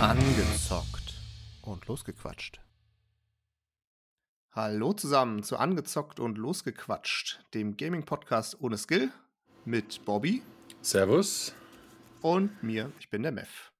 Angezockt 0.00 1.20
und 1.60 1.86
losgequatscht. 1.86 2.58
Hallo 4.50 4.94
zusammen 4.94 5.42
zu 5.42 5.58
Angezockt 5.58 6.20
und 6.20 6.38
losgequatscht, 6.38 7.44
dem 7.52 7.76
Gaming-Podcast 7.76 8.62
ohne 8.62 8.78
Skill 8.78 9.10
mit 9.66 10.06
Bobby. 10.06 10.42
Servus. 10.80 11.52
Und 12.22 12.62
mir, 12.62 12.90
ich 12.98 13.10
bin 13.10 13.22
der 13.22 13.32
Mev. 13.32 13.72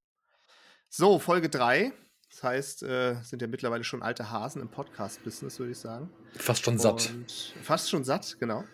So, 0.90 1.18
Folge 1.18 1.48
3. 1.48 1.90
Das 2.28 2.42
heißt, 2.42 2.82
äh, 2.82 3.14
sind 3.22 3.40
ja 3.40 3.48
mittlerweile 3.48 3.82
schon 3.82 4.02
alte 4.02 4.30
Hasen 4.30 4.60
im 4.60 4.68
Podcast-Business, 4.68 5.58
würde 5.58 5.72
ich 5.72 5.78
sagen. 5.78 6.10
Fast 6.36 6.62
schon 6.62 6.78
satt. 6.78 7.14
Und 7.14 7.54
fast 7.62 7.88
schon 7.88 8.04
satt, 8.04 8.36
genau. 8.38 8.64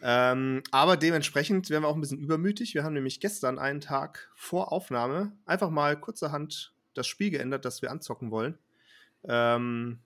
Ähm, 0.00 0.62
aber 0.70 0.96
dementsprechend 0.96 1.70
werden 1.70 1.82
wir 1.82 1.88
auch 1.88 1.96
ein 1.96 2.00
bisschen 2.00 2.20
übermütig. 2.20 2.74
Wir 2.74 2.84
haben 2.84 2.94
nämlich 2.94 3.18
gestern 3.18 3.58
einen 3.58 3.80
Tag 3.80 4.30
vor 4.36 4.70
Aufnahme 4.70 5.32
einfach 5.44 5.70
mal 5.70 5.98
kurzerhand 5.98 6.73
das 6.94 7.06
Spiel 7.06 7.30
geändert, 7.30 7.64
das 7.64 7.82
wir 7.82 7.90
anzocken 7.90 8.30
wollen. 8.30 8.58
Ähm, 9.26 10.00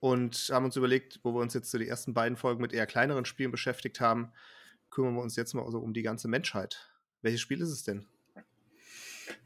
und 0.00 0.50
haben 0.52 0.66
uns 0.66 0.76
überlegt, 0.76 1.20
wo 1.22 1.32
wir 1.32 1.40
uns 1.40 1.54
jetzt 1.54 1.70
so 1.70 1.78
die 1.78 1.88
ersten 1.88 2.12
beiden 2.12 2.36
Folgen 2.36 2.60
mit 2.60 2.72
eher 2.72 2.86
kleineren 2.86 3.24
Spielen 3.24 3.50
beschäftigt 3.50 4.00
haben, 4.00 4.32
kümmern 4.90 5.14
wir 5.14 5.22
uns 5.22 5.36
jetzt 5.36 5.54
mal 5.54 5.68
so 5.70 5.78
um 5.78 5.94
die 5.94 6.02
ganze 6.02 6.28
Menschheit. 6.28 6.90
Welches 7.22 7.40
Spiel 7.40 7.60
ist 7.62 7.70
es 7.70 7.84
denn? 7.84 8.06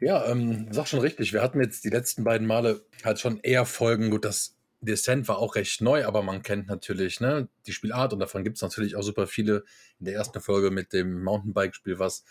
Ja, 0.01 0.27
ähm, 0.27 0.69
sag 0.73 0.89
schon 0.89 1.01
richtig. 1.01 1.33
Wir 1.33 1.43
hatten 1.43 1.61
jetzt 1.61 1.85
die 1.85 1.91
letzten 1.91 2.25
beiden 2.25 2.47
Male 2.47 2.85
halt 3.05 3.21
schon 3.21 3.39
eher 3.41 3.65
Folgen. 3.66 4.11
Gut, 4.11 4.25
das 4.25 4.57
Descent 4.80 5.29
war 5.29 5.39
auch 5.39 5.57
recht 5.57 5.80
neu, 5.80 6.05
aber 6.05 6.23
man 6.23 6.43
kennt 6.43 6.69
natürlich 6.69 7.21
ne, 7.21 7.49
die 7.66 7.73
Spielart 7.73 8.13
und 8.13 8.21
davon 8.21 8.45
gibt 8.45 8.57
es 8.57 8.63
natürlich 8.63 8.97
auch 8.97 9.03
super 9.03 9.27
viele. 9.27 9.65
In 9.99 10.07
der 10.07 10.15
ersten 10.15 10.41
Folge 10.41 10.71
mit 10.71 10.93
dem 10.93 11.23
Mountainbike-Spiel, 11.23 11.99
was 11.99 12.25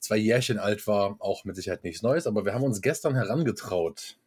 zwei 0.00 0.16
Jährchen 0.16 0.58
alt 0.58 0.86
war, 0.86 1.16
auch 1.20 1.44
mit 1.44 1.56
Sicherheit 1.56 1.84
nichts 1.84 2.02
Neues. 2.02 2.26
Aber 2.26 2.44
wir 2.44 2.54
haben 2.54 2.64
uns 2.64 2.80
gestern 2.80 3.14
herangetraut 3.14 4.18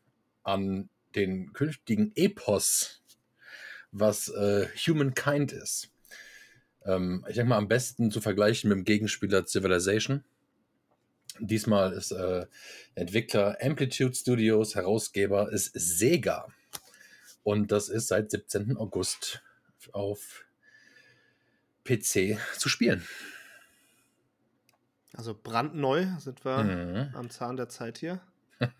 an 0.44 0.90
den 1.16 1.52
künftigen 1.54 2.12
Epos, 2.16 3.02
was 3.92 4.30
äh, 4.30 4.68
Humankind 4.88 5.52
ist. 5.52 5.92
Ähm, 6.86 7.26
ich 7.28 7.36
denke 7.36 7.50
mal, 7.50 7.58
am 7.58 7.68
besten 7.68 8.12
zu 8.12 8.22
vergleichen 8.22 8.70
mit 8.70 8.78
dem 8.78 8.86
Gegenspieler 8.86 9.46
Civilization. 9.46 10.24
Diesmal 11.40 11.94
ist 11.94 12.12
äh, 12.12 12.46
Entwickler 12.96 13.58
Amplitude 13.62 14.14
Studios, 14.14 14.76
Herausgeber 14.76 15.52
ist 15.52 15.72
Sega. 15.74 16.48
Und 17.44 17.72
das 17.72 17.90
ist 17.90 18.08
seit 18.08 18.32
17. 18.32 18.78
August 18.78 19.42
auf 19.92 20.46
PC 21.84 22.38
zu 22.58 22.70
spielen. 22.70 23.06
Also 25.14 25.36
brandneu 25.36 26.08
sind 26.20 26.44
wir 26.44 26.64
mhm. 26.64 27.16
am 27.16 27.30
Zahn 27.30 27.56
der 27.56 27.70
Zeit 27.70 27.98
hier. 27.98 28.22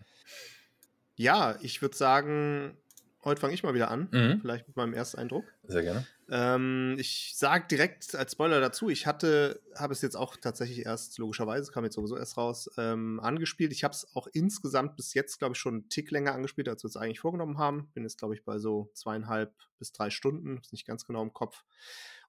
ja, 1.16 1.56
ich 1.60 1.80
würde 1.80 1.96
sagen, 1.96 2.76
heute 3.24 3.40
fange 3.40 3.54
ich 3.54 3.62
mal 3.62 3.74
wieder 3.74 3.90
an. 3.90 4.08
Mhm. 4.10 4.40
Vielleicht 4.40 4.66
mit 4.66 4.76
meinem 4.76 4.94
ersten 4.94 5.18
Eindruck. 5.18 5.44
Sehr 5.64 5.82
gerne. 5.82 6.06
Ähm, 6.30 6.96
ich 6.98 7.34
sage 7.36 7.66
direkt 7.70 8.14
als 8.14 8.32
Spoiler 8.32 8.60
dazu, 8.60 8.88
ich 8.88 9.06
hatte, 9.06 9.60
habe 9.76 9.92
es 9.92 10.00
jetzt 10.02 10.16
auch 10.16 10.36
tatsächlich 10.36 10.86
erst, 10.86 11.18
logischerweise, 11.18 11.70
kam 11.70 11.84
jetzt 11.84 11.94
sowieso 11.94 12.16
erst 12.16 12.36
raus, 12.36 12.70
ähm, 12.78 13.20
angespielt. 13.20 13.72
Ich 13.72 13.84
habe 13.84 13.92
es 13.92 14.06
auch 14.14 14.26
insgesamt 14.32 14.96
bis 14.96 15.14
jetzt, 15.14 15.38
glaube 15.38 15.52
ich, 15.52 15.58
schon 15.58 15.74
einen 15.74 15.88
Tick 15.88 16.10
länger 16.10 16.32
angespielt, 16.32 16.68
als 16.68 16.82
wir 16.82 16.88
es 16.88 16.96
eigentlich 16.96 17.20
vorgenommen 17.20 17.58
haben. 17.58 17.90
Bin 17.92 18.04
jetzt, 18.04 18.18
glaube 18.18 18.34
ich, 18.34 18.44
bei 18.44 18.58
so 18.58 18.90
zweieinhalb 18.94 19.54
bis 19.78 19.92
drei 19.92 20.10
Stunden, 20.10 20.58
ist 20.58 20.72
nicht 20.72 20.86
ganz 20.86 21.04
genau 21.04 21.22
im 21.22 21.32
Kopf. 21.32 21.64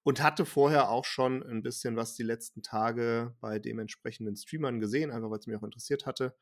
Und 0.06 0.22
hatte 0.22 0.45
vorher 0.45 0.89
auch 0.89 1.03
schon 1.03 1.42
ein 1.42 1.64
bisschen 1.64 1.95
was 1.95 2.14
die 2.14 2.22
letzten 2.22 2.61
Tage 2.61 3.36
bei 3.42 3.58
dementsprechenden 3.58 4.36
Streamern 4.36 4.80
gesehen, 4.80 5.09
einfach 5.09 5.31
weil 5.31 5.39
es 5.39 5.47
mich 5.47 5.58
auch 5.58 5.64
interessiert 5.64 6.06
hatte. 6.06 6.36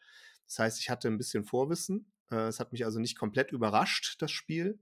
Das 0.45 0.59
heißt, 0.59 0.79
ich 0.81 0.89
hatte 0.89 1.07
ein 1.07 1.17
bisschen 1.17 1.45
Vorwissen. 1.45 2.11
Äh, 2.29 2.47
es 2.47 2.59
hat 2.59 2.73
mich 2.73 2.83
also 2.83 2.99
nicht 2.99 3.17
komplett 3.17 3.53
überrascht, 3.53 4.21
das 4.21 4.31
Spiel. 4.31 4.81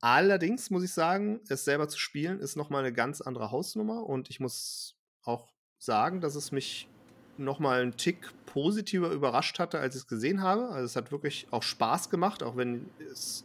Allerdings 0.00 0.70
muss 0.70 0.82
ich 0.84 0.92
sagen, 0.92 1.42
es 1.50 1.66
selber 1.66 1.86
zu 1.86 1.98
spielen 1.98 2.40
ist 2.40 2.56
nochmal 2.56 2.82
eine 2.82 2.94
ganz 2.94 3.20
andere 3.20 3.50
Hausnummer 3.50 4.06
und 4.06 4.30
ich 4.30 4.40
muss 4.40 4.96
auch 5.22 5.52
sagen, 5.78 6.22
dass 6.22 6.34
es 6.34 6.50
mich 6.50 6.88
nochmal 7.36 7.82
einen 7.82 7.98
Tick 7.98 8.32
positiver 8.46 9.10
überrascht 9.10 9.58
hatte, 9.58 9.80
als 9.80 9.96
ich 9.96 10.02
es 10.02 10.06
gesehen 10.06 10.40
habe. 10.40 10.70
Also 10.70 10.86
es 10.86 10.96
hat 10.96 11.12
wirklich 11.12 11.46
auch 11.50 11.62
Spaß 11.62 12.08
gemacht, 12.08 12.42
auch 12.42 12.56
wenn 12.56 12.88
es 13.12 13.44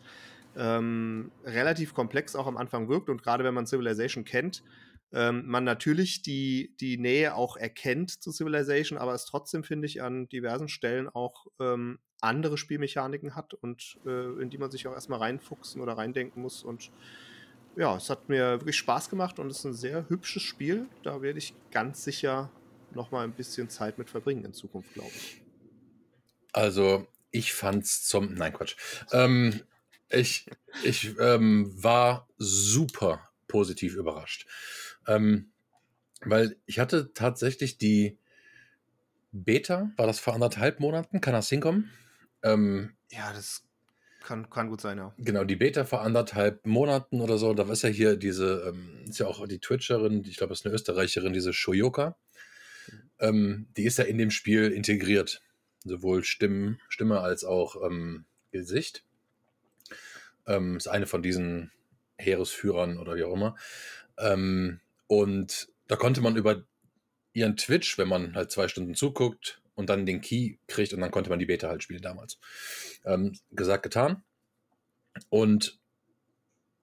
ähm, 0.56 1.32
relativ 1.44 1.94
komplex 1.94 2.36
auch 2.36 2.48
am 2.48 2.58
Anfang 2.58 2.90
wirkt 2.90 3.10
und 3.10 3.22
gerade 3.22 3.44
wenn 3.44 3.54
man 3.54 3.68
Civilization 3.68 4.26
kennt, 4.26 4.64
ähm, 5.12 5.48
man 5.48 5.64
natürlich 5.64 6.22
die, 6.22 6.76
die 6.80 6.98
Nähe 6.98 7.36
auch 7.36 7.58
erkennt 7.58 8.22
zu 8.22 8.32
Civilization, 8.32 8.98
aber 8.98 9.14
es 9.14 9.26
trotzdem, 9.26 9.64
finde 9.64 9.88
ich, 9.88 10.02
an 10.02 10.30
diversen 10.30 10.68
Stellen 10.68 11.10
auch 11.10 11.48
ähm, 11.60 12.00
andere 12.22 12.58
Spielmechaniken 12.58 13.36
hat 13.36 13.54
und 13.54 13.98
äh, 14.06 14.42
in 14.42 14.50
die 14.50 14.58
man 14.58 14.70
sich 14.70 14.88
auch 14.88 14.94
erstmal 14.94 15.20
reinfuchsen 15.20 15.82
oder 15.82 15.94
reindenken 15.94 16.42
muss. 16.42 16.64
Und 16.64 16.92
ja, 17.76 17.96
es 17.96 18.10
hat 18.10 18.30
mir 18.30 18.60
wirklich 18.60 18.78
Spaß 18.78 19.10
gemacht 19.10 19.40
und 19.40 19.50
es 19.50 19.60
ist 19.60 19.66
ein 19.66 19.74
sehr 19.74 20.10
hübsches 20.10 20.44
Spiel. 20.44 20.88
Da 21.04 21.22
werde 21.22 21.40
ich 21.40 21.56
ganz 21.72 22.04
sicher 22.04 22.52
noch 22.94 23.12
mal 23.12 23.24
ein 23.24 23.34
bisschen 23.34 23.70
Zeit 23.70 23.98
mit 23.98 24.10
verbringen 24.10 24.46
in 24.46 24.54
Zukunft, 24.54 24.94
glaube 24.94 25.12
ich. 25.16 25.42
Also, 26.52 27.08
ich 27.32 27.54
fand's 27.54 28.06
zum. 28.08 28.34
Nein, 28.34 28.54
Quatsch. 28.54 28.76
Ähm, 29.12 29.62
ich 30.10 30.46
ich 30.84 31.18
ähm, 31.20 31.72
war 31.76 32.28
super 32.38 33.30
positiv 33.48 33.96
überrascht. 33.96 34.48
Ähm, 35.08 35.52
weil 36.22 36.58
ich 36.66 36.80
hatte 36.80 37.14
tatsächlich 37.14 37.78
die 37.78 38.18
Beta, 39.32 39.92
war 39.96 40.08
das 40.08 40.20
vor 40.20 40.34
anderthalb 40.34 40.80
Monaten? 40.80 41.22
Kann 41.22 41.34
das 41.34 41.50
hinkommen? 41.50 41.92
Ähm, 42.44 42.92
ja, 43.12 43.32
das 43.34 43.64
kann, 44.24 44.50
kann 44.50 44.70
gut 44.70 44.82
sein, 44.82 44.98
ja. 44.98 45.14
Genau, 45.18 45.44
die 45.44 45.56
Beta 45.56 45.86
vor 45.86 46.02
anderthalb 46.02 46.66
Monaten 46.66 47.22
oder 47.22 47.38
so, 47.38 47.54
da 47.54 47.72
ist 47.72 47.84
ja 47.84 47.90
hier 47.90 48.18
diese, 48.18 48.70
ähm, 48.70 49.06
ist 49.08 49.20
ja 49.20 49.28
auch 49.28 49.48
die 49.48 49.60
Twitcherin, 49.60 50.24
ich 50.26 50.38
glaube, 50.38 50.54
ist 50.54 50.66
eine 50.66 50.76
Österreicherin, 50.76 51.34
diese 51.34 51.54
Shoyoka. 51.54 52.18
Ähm, 53.20 53.68
die 53.78 53.86
ist 53.86 53.98
ja 53.98 54.06
in 54.06 54.18
dem 54.18 54.32
Spiel 54.32 54.72
integriert. 54.72 55.42
Sowohl 55.84 56.24
Stimme, 56.24 56.78
Stimme 56.90 57.22
als 57.22 57.44
auch 57.44 57.82
ähm, 57.84 58.26
Gesicht. 58.52 59.04
Ähm, 60.48 60.78
ist 60.78 60.88
eine 60.88 61.08
von 61.08 61.22
diesen 61.22 61.72
Heeresführern 62.18 62.98
oder 62.98 63.16
wie 63.16 63.24
auch 63.24 63.34
immer. 63.34 63.56
Ähm, 64.18 64.82
und 65.08 65.70
da 65.88 65.96
konnte 65.96 66.22
man 66.22 66.36
über 66.36 66.64
ihren 67.34 67.58
Twitch, 67.58 67.98
wenn 67.98 68.08
man 68.08 68.36
halt 68.36 68.52
zwei 68.52 68.68
Stunden 68.68 68.96
zuguckt, 68.96 69.62
und 69.80 69.90
dann 69.90 70.06
den 70.06 70.20
Key 70.20 70.58
kriegt 70.68 70.92
und 70.92 71.00
dann 71.00 71.10
konnte 71.10 71.30
man 71.30 71.40
die 71.40 71.46
Beta 71.46 71.70
halt 71.70 71.82
spielen 71.82 72.02
damals. 72.02 72.38
Ähm, 73.06 73.40
gesagt, 73.52 73.84
getan. 73.84 74.24
Und 75.30 75.80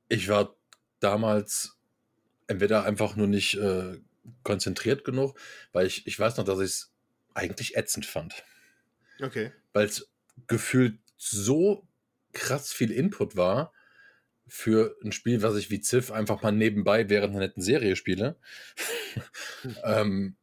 ich 0.08 0.28
war 0.30 0.56
damals 0.98 1.76
entweder 2.46 2.84
einfach 2.86 3.14
nur 3.14 3.26
nicht 3.26 3.54
äh, 3.58 4.00
konzentriert 4.44 5.04
genug, 5.04 5.38
weil 5.72 5.86
ich, 5.86 6.06
ich 6.06 6.18
weiß 6.18 6.38
noch, 6.38 6.46
dass 6.46 6.58
ich 6.58 6.64
es 6.64 6.92
eigentlich 7.34 7.76
ätzend 7.76 8.06
fand. 8.06 8.42
Okay. 9.20 9.52
Weil 9.74 9.84
es 9.84 10.10
gefühlt 10.46 10.98
so 11.18 11.86
krass 12.36 12.72
viel 12.72 12.90
Input 12.90 13.36
war 13.36 13.72
für 14.46 14.96
ein 15.02 15.10
Spiel, 15.10 15.42
was 15.42 15.56
ich 15.56 15.70
wie 15.70 15.80
Ziff 15.80 16.12
einfach 16.12 16.42
mal 16.42 16.52
nebenbei 16.52 17.08
während 17.08 17.30
einer 17.30 17.40
netten 17.40 17.62
Serie 17.62 17.96
spiele. 17.96 18.36
Hm. 19.62 19.76
ähm, 19.84 20.36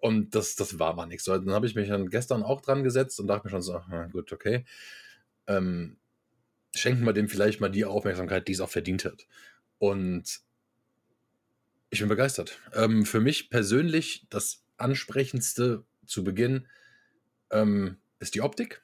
und 0.00 0.34
das, 0.34 0.54
das 0.54 0.78
war 0.78 0.94
mal 0.94 1.06
nichts. 1.06 1.24
So, 1.24 1.36
dann 1.36 1.52
habe 1.52 1.66
ich 1.66 1.74
mich 1.74 1.88
dann 1.88 2.08
gestern 2.08 2.42
auch 2.42 2.60
dran 2.60 2.84
gesetzt 2.84 3.18
und 3.20 3.26
dachte 3.26 3.46
mir 3.46 3.50
schon 3.50 3.62
so, 3.62 3.80
na 3.88 4.06
gut, 4.06 4.32
okay. 4.32 4.64
Ähm, 5.46 5.98
schenken 6.74 7.04
wir 7.04 7.12
dem 7.12 7.28
vielleicht 7.28 7.60
mal 7.60 7.70
die 7.70 7.84
Aufmerksamkeit, 7.84 8.46
die 8.46 8.52
es 8.52 8.60
auch 8.60 8.70
verdient 8.70 9.04
hat. 9.04 9.26
Und 9.78 10.40
ich 11.90 11.98
bin 11.98 12.08
begeistert. 12.08 12.58
Ähm, 12.74 13.04
für 13.04 13.20
mich 13.20 13.50
persönlich 13.50 14.26
das 14.30 14.64
ansprechendste 14.76 15.84
zu 16.06 16.24
Beginn 16.24 16.68
ähm, 17.50 17.96
ist 18.20 18.34
die 18.34 18.42
Optik. 18.42 18.82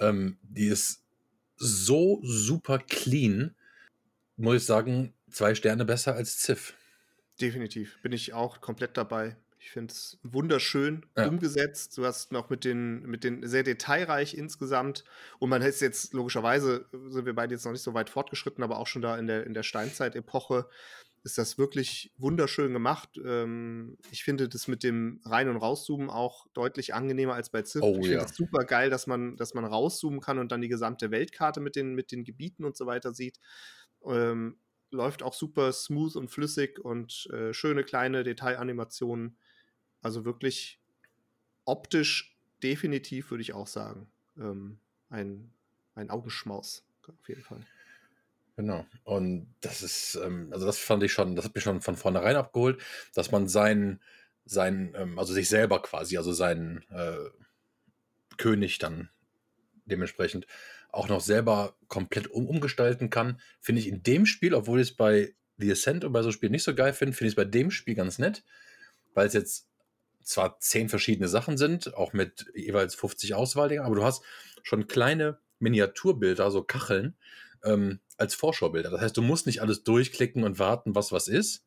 Ähm, 0.00 0.38
die 0.42 0.66
ist 0.66 1.04
so 1.56 2.20
super 2.22 2.78
clean, 2.78 3.54
muss 4.36 4.56
ich 4.56 4.64
sagen, 4.64 5.14
zwei 5.30 5.54
Sterne 5.54 5.84
besser 5.84 6.14
als 6.14 6.38
Ziff. 6.38 6.74
Definitiv. 7.40 8.00
Bin 8.02 8.12
ich 8.12 8.32
auch 8.32 8.60
komplett 8.60 8.96
dabei. 8.96 9.36
Ich 9.60 9.72
finde 9.72 9.92
es 9.92 10.18
wunderschön 10.22 11.04
ja. 11.16 11.26
umgesetzt. 11.26 11.98
Du 11.98 12.04
hast 12.04 12.32
noch 12.32 12.48
mit 12.48 12.64
den, 12.64 13.02
mit 13.02 13.24
den 13.24 13.46
sehr 13.46 13.64
detailreich 13.64 14.34
insgesamt. 14.34 15.04
Und 15.40 15.50
man 15.50 15.62
ist 15.62 15.80
jetzt, 15.80 16.14
logischerweise, 16.14 16.86
sind 17.08 17.26
wir 17.26 17.34
beide 17.34 17.54
jetzt 17.54 17.64
noch 17.64 17.72
nicht 17.72 17.82
so 17.82 17.92
weit 17.92 18.08
fortgeschritten, 18.08 18.62
aber 18.62 18.78
auch 18.78 18.86
schon 18.86 19.02
da 19.02 19.18
in 19.18 19.26
der, 19.26 19.44
in 19.44 19.54
der 19.54 19.64
Steinzeit-Epoche 19.64 20.68
ist 21.28 21.36
das 21.36 21.58
wirklich 21.58 22.10
wunderschön 22.16 22.72
gemacht. 22.72 23.20
Ähm, 23.22 23.98
ich 24.10 24.24
finde 24.24 24.48
das 24.48 24.66
mit 24.66 24.82
dem 24.82 25.20
Rein- 25.24 25.50
und 25.50 25.58
Rauszoomen 25.58 26.08
auch 26.08 26.46
deutlich 26.54 26.94
angenehmer 26.94 27.34
als 27.34 27.50
bei 27.50 27.60
Ziff. 27.60 27.82
Oh, 27.82 27.90
ich 27.98 28.06
finde 28.06 28.14
ja. 28.14 28.24
es 28.24 28.34
super 28.34 28.64
geil, 28.64 28.88
dass 28.88 29.06
man, 29.06 29.36
dass 29.36 29.52
man 29.52 29.66
rauszoomen 29.66 30.20
kann 30.20 30.38
und 30.38 30.50
dann 30.50 30.62
die 30.62 30.68
gesamte 30.68 31.10
Weltkarte 31.10 31.60
mit 31.60 31.76
den, 31.76 31.94
mit 31.94 32.12
den 32.12 32.24
Gebieten 32.24 32.64
und 32.64 32.78
so 32.78 32.86
weiter 32.86 33.12
sieht. 33.12 33.38
Ähm, 34.06 34.56
läuft 34.90 35.22
auch 35.22 35.34
super 35.34 35.70
smooth 35.70 36.16
und 36.16 36.30
flüssig 36.30 36.78
und 36.78 37.28
äh, 37.30 37.52
schöne 37.52 37.84
kleine 37.84 38.24
Detailanimationen. 38.24 39.36
Also 40.00 40.24
wirklich 40.24 40.80
optisch 41.66 42.38
definitiv, 42.62 43.30
würde 43.30 43.42
ich 43.42 43.52
auch 43.52 43.66
sagen, 43.66 44.10
ähm, 44.38 44.78
ein, 45.10 45.52
ein 45.94 46.08
Augenschmaus. 46.08 46.86
Auf 47.06 47.28
jeden 47.28 47.42
Fall. 47.42 47.60
Genau. 48.58 48.84
Und 49.04 49.54
das 49.60 49.84
ist, 49.84 50.16
ähm, 50.16 50.48
also 50.52 50.66
das 50.66 50.78
fand 50.78 51.04
ich 51.04 51.12
schon, 51.12 51.36
das 51.36 51.44
hat 51.44 51.54
mich 51.54 51.62
schon 51.62 51.80
von 51.80 51.94
vornherein 51.94 52.34
abgeholt, 52.34 52.82
dass 53.14 53.30
man 53.30 53.46
seinen, 53.46 54.02
seinen, 54.46 54.96
ähm, 54.96 55.16
also 55.16 55.32
sich 55.32 55.48
selber 55.48 55.80
quasi, 55.80 56.16
also 56.16 56.32
seinen 56.32 56.82
äh, 56.90 57.30
König 58.36 58.80
dann 58.80 59.10
dementsprechend 59.84 60.48
auch 60.90 61.08
noch 61.08 61.20
selber 61.20 61.76
komplett 61.86 62.26
um, 62.26 62.48
umgestalten 62.48 63.10
kann, 63.10 63.40
finde 63.60 63.80
ich 63.80 63.86
in 63.86 64.02
dem 64.02 64.26
Spiel, 64.26 64.54
obwohl 64.54 64.80
ich 64.80 64.88
es 64.88 64.96
bei 64.96 65.36
The 65.58 65.70
Ascent 65.70 66.04
und 66.04 66.12
bei 66.12 66.22
so 66.22 66.32
Spielen 66.32 66.50
nicht 66.50 66.64
so 66.64 66.74
geil 66.74 66.92
finde, 66.92 67.16
finde 67.16 67.28
ich 67.28 67.34
es 67.34 67.36
bei 67.36 67.44
dem 67.44 67.70
Spiel 67.70 67.94
ganz 67.94 68.18
nett, 68.18 68.42
weil 69.14 69.28
es 69.28 69.34
jetzt 69.34 69.68
zwar 70.24 70.58
zehn 70.58 70.88
verschiedene 70.88 71.28
Sachen 71.28 71.58
sind, 71.58 71.94
auch 71.94 72.12
mit 72.12 72.46
jeweils 72.56 72.96
50 72.96 73.34
Auswahldinger, 73.34 73.84
aber 73.84 73.94
du 73.94 74.02
hast 74.02 74.24
schon 74.64 74.88
kleine 74.88 75.38
Miniaturbilder, 75.60 76.50
so 76.50 76.64
Kacheln, 76.64 77.16
ähm, 77.64 78.00
als 78.16 78.34
Vorschaubilder. 78.34 78.90
Das 78.90 79.00
heißt, 79.00 79.16
du 79.16 79.22
musst 79.22 79.46
nicht 79.46 79.62
alles 79.62 79.84
durchklicken 79.84 80.44
und 80.44 80.58
warten, 80.58 80.94
was 80.94 81.12
was 81.12 81.28
ist, 81.28 81.64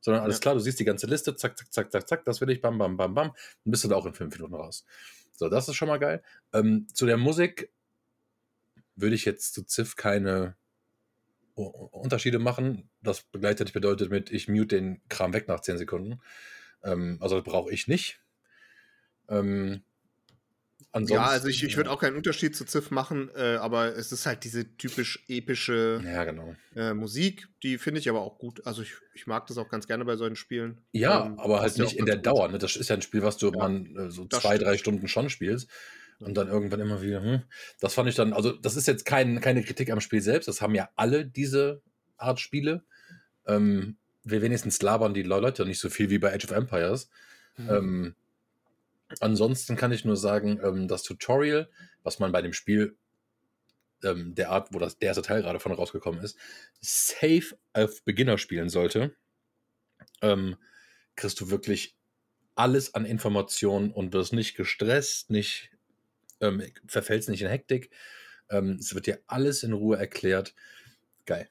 sondern 0.00 0.22
alles 0.22 0.36
ja. 0.36 0.40
klar, 0.40 0.54
du 0.54 0.60
siehst 0.60 0.78
die 0.80 0.84
ganze 0.84 1.06
Liste, 1.06 1.34
zack, 1.36 1.56
zack, 1.58 1.72
zack, 1.72 1.92
zack, 1.92 2.08
zack, 2.08 2.24
das 2.24 2.40
will 2.40 2.50
ich, 2.50 2.60
bam, 2.60 2.78
bam, 2.78 2.96
bam, 2.96 3.14
bam, 3.14 3.28
dann 3.28 3.70
bist 3.70 3.84
du 3.84 3.88
da 3.88 3.96
auch 3.96 4.06
in 4.06 4.14
fünf 4.14 4.34
Minuten 4.34 4.54
raus. 4.54 4.84
So, 5.32 5.48
das 5.48 5.68
ist 5.68 5.76
schon 5.76 5.88
mal 5.88 5.98
geil. 5.98 6.22
Ähm, 6.52 6.86
zu 6.92 7.06
der 7.06 7.16
Musik 7.16 7.70
würde 8.96 9.14
ich 9.14 9.24
jetzt 9.24 9.54
zu 9.54 9.64
Ziff 9.64 9.96
keine 9.96 10.56
Unterschiede 11.54 12.38
machen. 12.38 12.90
Das 13.00 13.22
begleitet 13.22 13.72
bedeutet 13.72 14.10
mit, 14.10 14.30
ich 14.30 14.48
mute 14.48 14.76
den 14.76 15.00
Kram 15.08 15.32
weg 15.32 15.48
nach 15.48 15.60
10 15.60 15.78
Sekunden. 15.78 16.20
Ähm, 16.82 17.18
also 17.20 17.42
brauche 17.42 17.72
ich 17.72 17.88
nicht. 17.88 18.20
Ähm, 19.28 19.82
ja, 21.00 21.26
also 21.26 21.48
ich, 21.48 21.64
ich 21.64 21.76
würde 21.76 21.90
auch 21.90 22.00
keinen 22.00 22.16
Unterschied 22.16 22.54
zu 22.54 22.64
Ziff 22.64 22.90
machen, 22.90 23.28
äh, 23.34 23.56
aber 23.56 23.96
es 23.96 24.12
ist 24.12 24.26
halt 24.26 24.44
diese 24.44 24.76
typisch 24.76 25.24
epische 25.28 26.00
ja, 26.04 26.24
genau. 26.24 26.54
äh, 26.76 26.94
Musik, 26.94 27.48
die 27.62 27.78
finde 27.78 28.00
ich 28.00 28.08
aber 28.08 28.20
auch 28.20 28.38
gut. 28.38 28.64
Also 28.64 28.82
ich, 28.82 28.92
ich 29.14 29.26
mag 29.26 29.46
das 29.48 29.58
auch 29.58 29.68
ganz 29.68 29.86
gerne 29.86 30.04
bei 30.04 30.16
solchen 30.16 30.36
Spielen. 30.36 30.78
Ja, 30.92 31.26
ähm, 31.26 31.38
aber 31.38 31.60
halt 31.60 31.76
nicht 31.78 31.96
in 31.96 32.06
der 32.06 32.16
gut. 32.16 32.26
Dauer. 32.26 32.48
Ne? 32.48 32.58
Das 32.58 32.76
ist 32.76 32.88
ja 32.88 32.96
ein 32.96 33.02
Spiel, 33.02 33.22
was 33.22 33.36
du 33.38 33.50
ja, 33.50 33.58
man 33.58 33.96
äh, 33.96 34.10
so 34.10 34.26
zwei, 34.26 34.38
stimmt. 34.38 34.62
drei 34.62 34.78
Stunden 34.78 35.08
schon 35.08 35.30
spielst. 35.30 35.68
Und 36.20 36.36
dann 36.36 36.48
irgendwann 36.48 36.80
immer 36.80 37.02
wieder, 37.02 37.22
hm. 37.22 37.42
Das 37.80 37.92
fand 37.92 38.08
ich 38.08 38.14
dann, 38.14 38.32
also 38.32 38.52
das 38.52 38.76
ist 38.76 38.86
jetzt 38.86 39.04
kein, 39.04 39.40
keine 39.40 39.62
Kritik 39.62 39.90
am 39.90 40.00
Spiel 40.00 40.22
selbst, 40.22 40.46
das 40.46 40.62
haben 40.62 40.74
ja 40.74 40.88
alle 40.94 41.26
diese 41.26 41.82
Art 42.16 42.40
Spiele. 42.40 42.84
Ähm, 43.46 43.96
wir 44.22 44.40
wenigstens 44.40 44.80
labern 44.80 45.12
die 45.12 45.22
Leute 45.22 45.66
nicht 45.66 45.80
so 45.80 45.90
viel 45.90 46.10
wie 46.10 46.18
bei 46.18 46.32
Age 46.32 46.44
of 46.44 46.52
Empires. 46.52 47.10
Mhm. 47.56 47.70
Ähm, 47.70 48.14
ansonsten 49.20 49.76
kann 49.76 49.92
ich 49.92 50.04
nur 50.04 50.16
sagen, 50.16 50.60
ähm, 50.62 50.88
das 50.88 51.02
Tutorial, 51.02 51.68
was 52.02 52.18
man 52.18 52.32
bei 52.32 52.42
dem 52.42 52.52
Spiel 52.52 52.96
ähm, 54.02 54.34
der 54.34 54.50
Art, 54.50 54.72
wo 54.72 54.78
das, 54.78 54.98
der 54.98 55.08
erste 55.08 55.22
Teil 55.22 55.42
gerade 55.42 55.60
von 55.60 55.72
rausgekommen 55.72 56.22
ist, 56.22 56.36
safe 56.80 57.56
auf 57.72 58.02
Beginner 58.04 58.38
spielen 58.38 58.68
sollte, 58.68 59.14
ähm, 60.22 60.56
kriegst 61.16 61.40
du 61.40 61.50
wirklich 61.50 61.96
alles 62.54 62.94
an 62.94 63.04
Informationen 63.04 63.90
und 63.90 64.12
wirst 64.12 64.32
nicht 64.32 64.56
gestresst, 64.56 65.30
nicht 65.30 65.70
ähm, 66.40 66.62
verfällst 66.86 67.28
nicht 67.28 67.42
in 67.42 67.48
Hektik. 67.48 67.90
Ähm, 68.50 68.76
es 68.80 68.94
wird 68.94 69.06
dir 69.06 69.20
alles 69.26 69.62
in 69.62 69.72
Ruhe 69.72 69.96
erklärt. 69.96 70.54
Geil. 71.24 71.48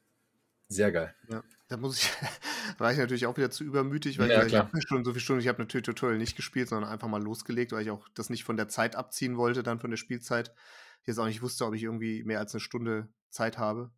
Sehr 0.68 0.92
geil. 0.92 1.14
Ja, 1.30 1.44
da 1.74 1.78
muss 1.78 1.98
ich, 1.98 2.12
war 2.78 2.92
ich 2.92 3.00
natürlich 3.00 3.26
auch 3.26 3.36
wieder 3.36 3.50
zu 3.50 3.64
übermütig, 3.64 4.20
weil 4.20 4.30
ja, 4.30 4.46
ich, 4.46 4.56
habe 4.56 4.80
schon 4.88 5.04
so 5.04 5.12
viele 5.12 5.22
Stunden, 5.22 5.42
ich 5.42 5.48
habe 5.48 5.62
natürlich 5.62 5.86
Tutorial 5.86 6.20
nicht 6.20 6.36
gespielt, 6.36 6.70
sondern 6.70 6.90
einfach 6.90 7.08
mal 7.08 7.22
losgelegt, 7.22 7.72
weil 7.72 7.82
ich 7.82 7.90
auch 7.90 8.08
das 8.14 8.30
nicht 8.30 8.44
von 8.44 8.58
der 8.58 8.70
Zeit 8.70 8.96
abziehen 8.96 9.38
wollte, 9.38 9.64
dann 9.64 9.80
von 9.80 9.90
der 9.90 9.98
Spielzeit. 9.98 10.54
Ich 11.02 11.08
jetzt 11.08 11.18
auch 11.18 11.26
nicht 11.26 11.42
wusste, 11.42 11.66
ob 11.66 11.74
ich 11.74 11.84
irgendwie 11.84 12.24
mehr 12.24 12.40
als 12.40 12.54
eine 12.54 12.62
Stunde 12.62 13.10
Zeit 13.30 13.58
habe. 13.58 13.92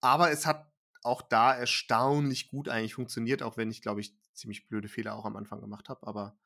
Aber 0.00 0.30
es 0.30 0.46
hat 0.46 0.72
auch 1.02 1.22
da 1.22 1.54
erstaunlich 1.54 2.48
gut 2.48 2.68
eigentlich 2.68 2.94
funktioniert, 2.94 3.42
auch 3.42 3.56
wenn 3.56 3.70
ich, 3.70 3.82
glaube 3.82 4.00
ich, 4.00 4.14
ziemlich 4.32 4.66
blöde 4.66 4.88
Fehler 4.88 5.14
auch 5.14 5.26
am 5.26 5.36
Anfang 5.36 5.60
gemacht 5.60 5.88
habe. 5.88 6.06
Aber 6.06 6.36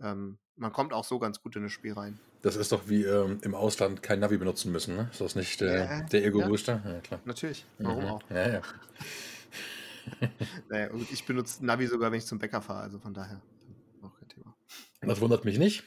ähm, 0.00 0.38
man 0.56 0.72
kommt 0.72 0.92
auch 0.92 1.04
so 1.04 1.18
ganz 1.18 1.42
gut 1.42 1.56
in 1.56 1.64
das 1.64 1.72
Spiel 1.72 1.92
rein. 1.92 2.20
Das 2.42 2.54
ist 2.54 2.70
doch 2.70 2.88
wie 2.88 3.02
ähm, 3.02 3.40
im 3.42 3.54
Ausland 3.54 4.02
kein 4.02 4.20
Navi 4.20 4.38
benutzen 4.38 4.70
müssen, 4.70 4.94
ne? 4.94 5.08
Ist 5.10 5.20
das 5.20 5.34
nicht 5.34 5.60
der, 5.60 5.90
äh, 5.90 6.06
der 6.06 6.24
Ego-Booster? 6.24 6.80
Ja. 6.84 6.92
ja. 6.92 7.00
klar. 7.00 7.20
Natürlich. 7.24 7.66
Warum 7.78 8.04
mhm. 8.04 8.10
auch? 8.10 8.22
Ja, 8.30 8.48
ja. 8.48 8.62
Naja, 10.68 10.90
und 10.90 11.10
ich 11.10 11.24
benutze 11.24 11.64
Navi 11.64 11.86
sogar, 11.86 12.10
wenn 12.10 12.18
ich 12.18 12.26
zum 12.26 12.38
Bäcker 12.38 12.62
fahre, 12.62 12.82
also 12.82 12.98
von 12.98 13.14
daher 13.14 13.40
auch 14.02 14.14
kein 14.18 14.28
Thema. 14.28 14.56
Das 15.00 15.20
wundert 15.20 15.44
mich 15.44 15.58
nicht. 15.58 15.84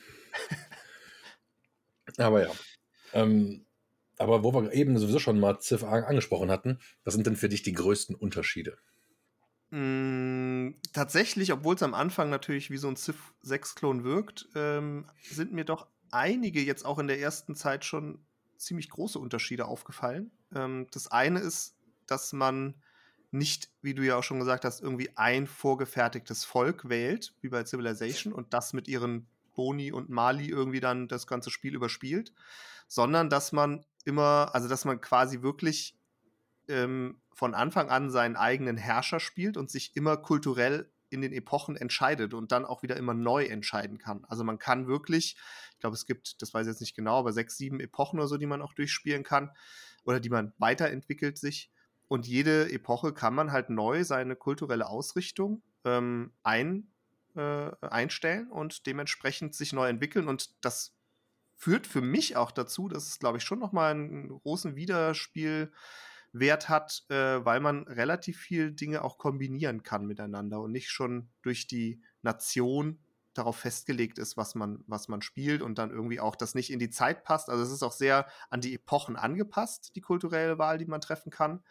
aber 2.17 2.41
ja. 2.41 2.51
Ähm, 3.13 3.65
aber 4.17 4.43
wo 4.43 4.53
wir 4.53 4.71
eben 4.73 4.97
sowieso 4.97 5.19
schon 5.19 5.39
mal 5.39 5.59
Ziff 5.59 5.83
angesprochen 5.83 6.51
hatten, 6.51 6.79
was 7.03 7.13
sind 7.13 7.25
denn 7.25 7.35
für 7.35 7.49
dich 7.49 7.63
die 7.63 7.73
größten 7.73 8.15
Unterschiede? 8.15 8.77
Mm, 9.71 10.75
tatsächlich, 10.93 11.51
obwohl 11.53 11.75
es 11.75 11.83
am 11.83 11.93
Anfang 11.93 12.29
natürlich 12.29 12.69
wie 12.69 12.77
so 12.77 12.87
ein 12.87 12.97
Civ 12.97 13.33
6-Klon 13.43 14.03
wirkt, 14.03 14.47
ähm, 14.53 15.07
sind 15.23 15.53
mir 15.53 15.65
doch 15.65 15.87
einige 16.11 16.61
jetzt 16.61 16.85
auch 16.85 16.99
in 16.99 17.07
der 17.07 17.19
ersten 17.19 17.55
Zeit 17.55 17.85
schon 17.85 18.19
ziemlich 18.57 18.89
große 18.89 19.17
Unterschiede 19.17 19.65
aufgefallen. 19.65 20.31
Ähm, 20.53 20.87
das 20.91 21.09
eine 21.09 21.39
ist, 21.39 21.75
dass 22.05 22.33
man 22.33 22.75
nicht, 23.31 23.69
wie 23.81 23.93
du 23.93 24.03
ja 24.03 24.17
auch 24.17 24.23
schon 24.23 24.39
gesagt 24.39 24.65
hast, 24.65 24.81
irgendwie 24.81 25.09
ein 25.15 25.47
vorgefertigtes 25.47 26.43
Volk 26.43 26.89
wählt, 26.89 27.33
wie 27.41 27.49
bei 27.49 27.63
Civilization, 27.63 28.33
und 28.33 28.53
das 28.53 28.73
mit 28.73 28.87
ihren 28.87 29.27
Boni 29.55 29.91
und 29.91 30.09
Mali 30.09 30.47
irgendwie 30.47 30.79
dann 30.79 31.07
das 31.07 31.27
ganze 31.27 31.49
Spiel 31.49 31.75
überspielt, 31.75 32.33
sondern 32.87 33.29
dass 33.29 33.51
man 33.51 33.85
immer, 34.05 34.51
also 34.53 34.67
dass 34.67 34.85
man 34.85 34.99
quasi 34.99 35.41
wirklich 35.41 35.95
ähm, 36.67 37.21
von 37.33 37.53
Anfang 37.53 37.89
an 37.89 38.09
seinen 38.09 38.35
eigenen 38.35 38.77
Herrscher 38.77 39.19
spielt 39.19 39.57
und 39.57 39.69
sich 39.69 39.95
immer 39.95 40.17
kulturell 40.17 40.89
in 41.09 41.21
den 41.21 41.33
Epochen 41.33 41.75
entscheidet 41.75 42.33
und 42.33 42.51
dann 42.51 42.65
auch 42.65 42.83
wieder 42.83 42.95
immer 42.95 43.13
neu 43.13 43.45
entscheiden 43.45 43.97
kann. 43.97 44.23
Also 44.29 44.43
man 44.43 44.59
kann 44.59 44.87
wirklich, 44.87 45.35
ich 45.73 45.79
glaube, 45.79 45.95
es 45.95 46.05
gibt, 46.05 46.41
das 46.41 46.53
weiß 46.53 46.67
ich 46.67 46.71
jetzt 46.71 46.79
nicht 46.79 46.95
genau, 46.95 47.19
aber 47.19 47.33
sechs, 47.33 47.57
sieben 47.57 47.79
Epochen 47.81 48.19
oder 48.19 48.27
so, 48.27 48.37
die 48.37 48.45
man 48.45 48.61
auch 48.61 48.73
durchspielen 48.73 49.23
kann 49.23 49.51
oder 50.05 50.19
die 50.19 50.29
man 50.29 50.53
weiterentwickelt 50.57 51.37
sich. 51.37 51.69
Und 52.11 52.27
jede 52.27 52.69
Epoche 52.69 53.13
kann 53.13 53.33
man 53.33 53.53
halt 53.53 53.69
neu 53.69 54.03
seine 54.03 54.35
kulturelle 54.35 54.89
Ausrichtung 54.89 55.61
ähm, 55.85 56.33
ein, 56.43 56.91
äh, 57.37 57.71
einstellen 57.79 58.51
und 58.51 58.85
dementsprechend 58.85 59.55
sich 59.55 59.71
neu 59.71 59.87
entwickeln. 59.87 60.27
Und 60.27 60.53
das 60.65 60.93
führt 61.55 61.87
für 61.87 62.01
mich 62.01 62.35
auch 62.35 62.51
dazu, 62.51 62.89
dass 62.89 63.07
es, 63.07 63.17
glaube 63.17 63.37
ich, 63.37 63.45
schon 63.45 63.59
nochmal 63.59 63.91
einen 63.91 64.27
großen 64.27 64.75
Widerspiel 64.75 65.71
Wert 66.33 66.67
hat, 66.67 67.05
äh, 67.07 67.45
weil 67.45 67.61
man 67.61 67.83
relativ 67.83 68.37
viel 68.37 68.73
Dinge 68.73 69.05
auch 69.05 69.17
kombinieren 69.17 69.81
kann 69.81 70.05
miteinander 70.05 70.59
und 70.59 70.73
nicht 70.73 70.89
schon 70.89 71.29
durch 71.41 71.65
die 71.65 72.01
Nation 72.23 72.99
darauf 73.33 73.55
festgelegt 73.55 74.19
ist, 74.19 74.35
was 74.35 74.55
man, 74.55 74.83
was 74.87 75.07
man 75.07 75.21
spielt 75.21 75.61
und 75.61 75.77
dann 75.77 75.91
irgendwie 75.91 76.19
auch 76.19 76.35
das 76.35 76.55
nicht 76.55 76.71
in 76.71 76.79
die 76.79 76.89
Zeit 76.89 77.23
passt. 77.23 77.49
Also 77.49 77.63
es 77.63 77.71
ist 77.71 77.83
auch 77.83 77.93
sehr 77.93 78.27
an 78.49 78.59
die 78.59 78.73
Epochen 78.73 79.15
angepasst, 79.15 79.93
die 79.95 80.01
kulturelle 80.01 80.57
Wahl, 80.57 80.77
die 80.77 80.85
man 80.85 80.99
treffen 80.99 81.31
kann. 81.31 81.63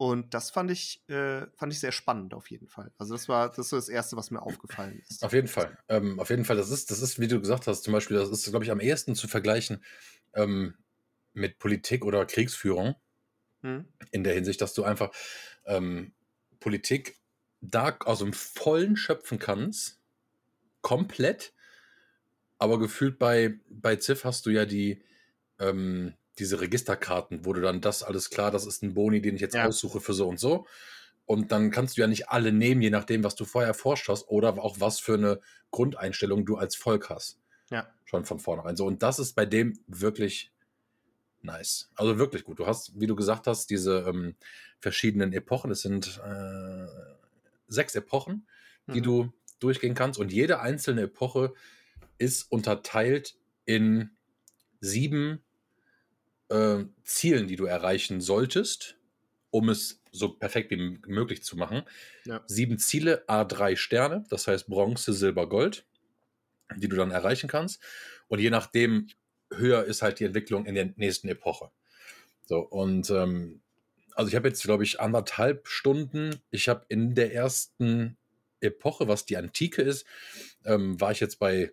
Und 0.00 0.32
das 0.32 0.50
fand 0.50 0.70
ich, 0.70 1.06
äh, 1.10 1.46
fand 1.56 1.74
ich 1.74 1.78
sehr 1.78 1.92
spannend 1.92 2.32
auf 2.32 2.50
jeden 2.50 2.68
Fall. 2.68 2.90
Also 2.96 3.12
das 3.12 3.28
war 3.28 3.50
das, 3.50 3.58
ist 3.58 3.72
das 3.72 3.88
Erste, 3.90 4.16
was 4.16 4.30
mir 4.30 4.40
aufgefallen 4.40 4.98
ist. 5.06 5.22
Auf 5.22 5.34
jeden 5.34 5.46
Fall. 5.46 5.76
Ähm, 5.90 6.18
auf 6.18 6.30
jeden 6.30 6.46
Fall, 6.46 6.56
das 6.56 6.70
ist, 6.70 6.90
das 6.90 7.02
ist, 7.02 7.20
wie 7.20 7.28
du 7.28 7.38
gesagt 7.38 7.66
hast, 7.66 7.82
zum 7.82 7.92
Beispiel, 7.92 8.16
das 8.16 8.30
ist, 8.30 8.48
glaube 8.48 8.64
ich, 8.64 8.70
am 8.70 8.80
ehesten 8.80 9.14
zu 9.14 9.28
vergleichen 9.28 9.84
ähm, 10.32 10.74
mit 11.34 11.58
Politik 11.58 12.06
oder 12.06 12.24
Kriegsführung. 12.24 12.94
Hm. 13.60 13.84
In 14.10 14.24
der 14.24 14.32
Hinsicht, 14.32 14.62
dass 14.62 14.72
du 14.72 14.84
einfach 14.84 15.10
ähm, 15.66 16.14
Politik 16.60 17.20
da 17.60 17.94
aus 18.06 18.20
dem 18.20 18.32
Vollen 18.32 18.96
schöpfen 18.96 19.38
kannst, 19.38 20.00
komplett, 20.80 21.52
aber 22.56 22.78
gefühlt 22.78 23.18
bei, 23.18 23.60
bei 23.68 23.96
Ziff 23.96 24.24
hast 24.24 24.46
du 24.46 24.50
ja 24.50 24.64
die, 24.64 25.04
ähm, 25.58 26.14
diese 26.38 26.60
Registerkarten, 26.60 27.44
wo 27.44 27.52
du 27.52 27.60
dann 27.60 27.80
das 27.80 28.02
alles 28.02 28.30
klar, 28.30 28.50
das 28.50 28.66
ist 28.66 28.82
ein 28.82 28.94
Boni, 28.94 29.20
den 29.20 29.34
ich 29.34 29.40
jetzt 29.40 29.54
ja. 29.54 29.66
aussuche 29.66 30.00
für 30.00 30.14
so 30.14 30.28
und 30.28 30.38
so. 30.38 30.66
Und 31.26 31.52
dann 31.52 31.70
kannst 31.70 31.96
du 31.96 32.00
ja 32.00 32.06
nicht 32.06 32.28
alle 32.28 32.52
nehmen, 32.52 32.82
je 32.82 32.90
nachdem, 32.90 33.22
was 33.22 33.36
du 33.36 33.44
vorher 33.44 33.68
erforscht 33.68 34.08
hast 34.08 34.28
oder 34.28 34.58
auch 34.58 34.80
was 34.80 34.98
für 34.98 35.14
eine 35.14 35.40
Grundeinstellung 35.70 36.44
du 36.44 36.56
als 36.56 36.74
Volk 36.74 37.08
hast. 37.10 37.38
Ja. 37.70 37.88
Schon 38.04 38.24
von 38.24 38.40
vornherein. 38.40 38.76
So, 38.76 38.86
und 38.86 39.02
das 39.02 39.18
ist 39.18 39.34
bei 39.34 39.46
dem 39.46 39.78
wirklich 39.86 40.50
nice. 41.42 41.90
Also 41.94 42.18
wirklich 42.18 42.44
gut. 42.44 42.58
Du 42.58 42.66
hast, 42.66 42.98
wie 42.98 43.06
du 43.06 43.14
gesagt 43.14 43.46
hast, 43.46 43.70
diese 43.70 44.00
ähm, 44.08 44.34
verschiedenen 44.80 45.32
Epochen. 45.32 45.70
Es 45.70 45.82
sind 45.82 46.20
äh, 46.24 46.86
sechs 47.68 47.94
Epochen, 47.94 48.46
die 48.88 49.00
mhm. 49.00 49.04
du 49.04 49.32
durchgehen 49.60 49.94
kannst. 49.94 50.18
Und 50.18 50.32
jede 50.32 50.60
einzelne 50.60 51.02
Epoche 51.02 51.54
ist 52.18 52.50
unterteilt 52.50 53.36
in 53.64 54.10
sieben 54.80 55.42
äh, 56.50 56.84
Zielen, 57.04 57.48
die 57.48 57.56
du 57.56 57.64
erreichen 57.64 58.20
solltest, 58.20 58.96
um 59.50 59.68
es 59.68 60.02
so 60.12 60.28
perfekt 60.28 60.70
wie 60.70 60.98
möglich 61.06 61.42
zu 61.42 61.56
machen. 61.56 61.82
Ja. 62.24 62.42
Sieben 62.46 62.78
Ziele, 62.78 63.24
A3 63.28 63.76
Sterne, 63.76 64.24
das 64.28 64.46
heißt 64.46 64.68
Bronze, 64.68 65.12
Silber, 65.12 65.48
Gold. 65.48 65.86
die 66.76 66.88
du 66.88 66.96
dann 66.96 67.10
erreichen 67.10 67.48
kannst. 67.48 67.80
Und 68.28 68.40
je 68.40 68.50
nachdem 68.50 69.08
höher 69.52 69.84
ist 69.84 70.02
halt 70.02 70.20
die 70.20 70.24
Entwicklung 70.24 70.66
in 70.66 70.74
der 70.74 70.92
nächsten 70.96 71.28
Epoche. 71.28 71.70
So, 72.46 72.60
und 72.60 73.10
ähm, 73.10 73.62
also 74.14 74.28
ich 74.28 74.36
habe 74.36 74.48
jetzt, 74.48 74.62
glaube 74.62 74.84
ich, 74.84 75.00
anderthalb 75.00 75.66
Stunden. 75.68 76.40
Ich 76.50 76.68
habe 76.68 76.84
in 76.88 77.14
der 77.14 77.32
ersten 77.34 78.16
Epoche, 78.60 79.08
was 79.08 79.24
die 79.24 79.36
Antike 79.36 79.82
ist, 79.82 80.06
ähm, 80.64 81.00
war 81.00 81.12
ich 81.12 81.20
jetzt 81.20 81.38
bei 81.38 81.72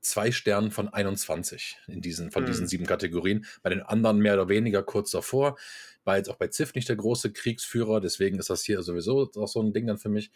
zwei 0.00 0.32
Sternen 0.32 0.70
von 0.70 0.88
21 0.88 1.78
in 1.86 2.00
diesen, 2.00 2.30
von 2.30 2.42
mhm. 2.42 2.46
diesen 2.46 2.66
sieben 2.66 2.86
Kategorien. 2.86 3.46
Bei 3.62 3.70
den 3.70 3.82
anderen 3.82 4.18
mehr 4.18 4.34
oder 4.34 4.48
weniger 4.48 4.82
kurz 4.82 5.10
davor. 5.10 5.56
War 6.04 6.16
jetzt 6.16 6.28
auch 6.30 6.36
bei 6.36 6.48
Ziff 6.48 6.74
nicht 6.74 6.88
der 6.88 6.96
große 6.96 7.32
Kriegsführer, 7.32 8.00
deswegen 8.00 8.38
ist 8.38 8.50
das 8.50 8.62
hier 8.62 8.82
sowieso 8.82 9.30
auch 9.36 9.48
so 9.48 9.60
ein 9.60 9.72
Ding 9.72 9.86
dann 9.86 9.98
für 9.98 10.08
mich, 10.08 10.30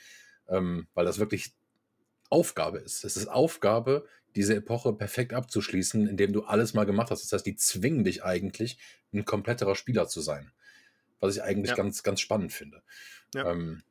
ähm, 0.48 0.86
weil 0.94 1.04
das 1.04 1.18
wirklich 1.18 1.52
Aufgabe 2.28 2.78
ist. 2.78 3.04
Es 3.04 3.16
ist 3.16 3.28
Aufgabe, 3.28 4.06
diese 4.34 4.54
Epoche 4.54 4.92
perfekt 4.92 5.34
abzuschließen, 5.34 6.08
indem 6.08 6.32
du 6.32 6.44
alles 6.44 6.74
mal 6.74 6.84
gemacht 6.84 7.10
hast. 7.10 7.22
Das 7.22 7.32
heißt, 7.32 7.46
die 7.46 7.56
zwingen 7.56 8.04
dich 8.04 8.24
eigentlich, 8.24 8.78
ein 9.12 9.24
kompletterer 9.24 9.74
Spieler 9.74 10.08
zu 10.08 10.20
sein. 10.20 10.52
Was 11.20 11.36
ich 11.36 11.42
eigentlich 11.42 11.70
ja. 11.70 11.76
ganz, 11.76 12.02
ganz 12.02 12.20
spannend 12.20 12.52
finde. 12.52 12.82
Ja. 13.34 13.50
Ähm, 13.50 13.82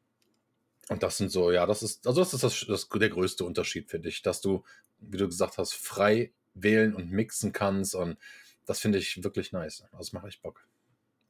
und 0.89 1.03
das 1.03 1.17
sind 1.17 1.31
so, 1.31 1.51
ja, 1.51 1.65
das 1.65 1.83
ist, 1.83 2.05
also 2.07 2.21
das 2.21 2.33
ist 2.33 2.43
das, 2.43 2.65
das, 2.67 2.89
der 2.89 3.09
größte 3.09 3.45
Unterschied, 3.45 3.89
finde 3.89 4.09
ich, 4.09 4.23
dass 4.23 4.41
du, 4.41 4.63
wie 5.01 5.17
du 5.17 5.27
gesagt 5.27 5.57
hast, 5.57 5.73
frei 5.73 6.33
wählen 6.53 6.95
und 6.95 7.11
mixen 7.11 7.51
kannst. 7.51 7.95
Und 7.95 8.17
das 8.65 8.79
finde 8.79 8.99
ich 8.99 9.23
wirklich 9.23 9.51
nice. 9.51 9.83
Das 9.91 10.13
mache 10.13 10.29
ich 10.29 10.41
Bock. 10.41 10.65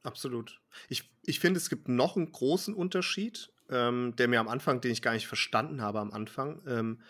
Absolut. 0.02 0.60
Ich, 0.88 1.10
ich 1.24 1.40
finde, 1.40 1.58
es 1.58 1.68
gibt 1.68 1.88
noch 1.88 2.16
einen 2.16 2.32
großen 2.32 2.74
Unterschied, 2.74 3.52
ähm, 3.70 4.14
der 4.16 4.28
mir 4.28 4.40
am 4.40 4.48
Anfang, 4.48 4.80
den 4.80 4.90
ich 4.90 5.02
gar 5.02 5.12
nicht 5.12 5.28
verstanden 5.28 5.80
habe 5.80 6.00
am 6.00 6.12
Anfang. 6.12 6.62
Ähm, 6.66 7.02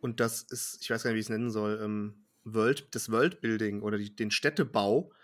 und 0.00 0.20
das 0.20 0.42
ist, 0.42 0.78
ich 0.82 0.90
weiß 0.90 1.02
gar 1.02 1.10
nicht, 1.10 1.16
wie 1.16 1.20
ich 1.20 1.26
es 1.26 1.30
nennen 1.30 1.50
soll, 1.50 1.80
ähm, 1.82 2.26
World, 2.44 2.94
das 2.94 3.10
Worldbuilding 3.10 3.80
oder 3.80 3.96
die, 3.96 4.14
den 4.14 4.30
Städtebau 4.30 5.14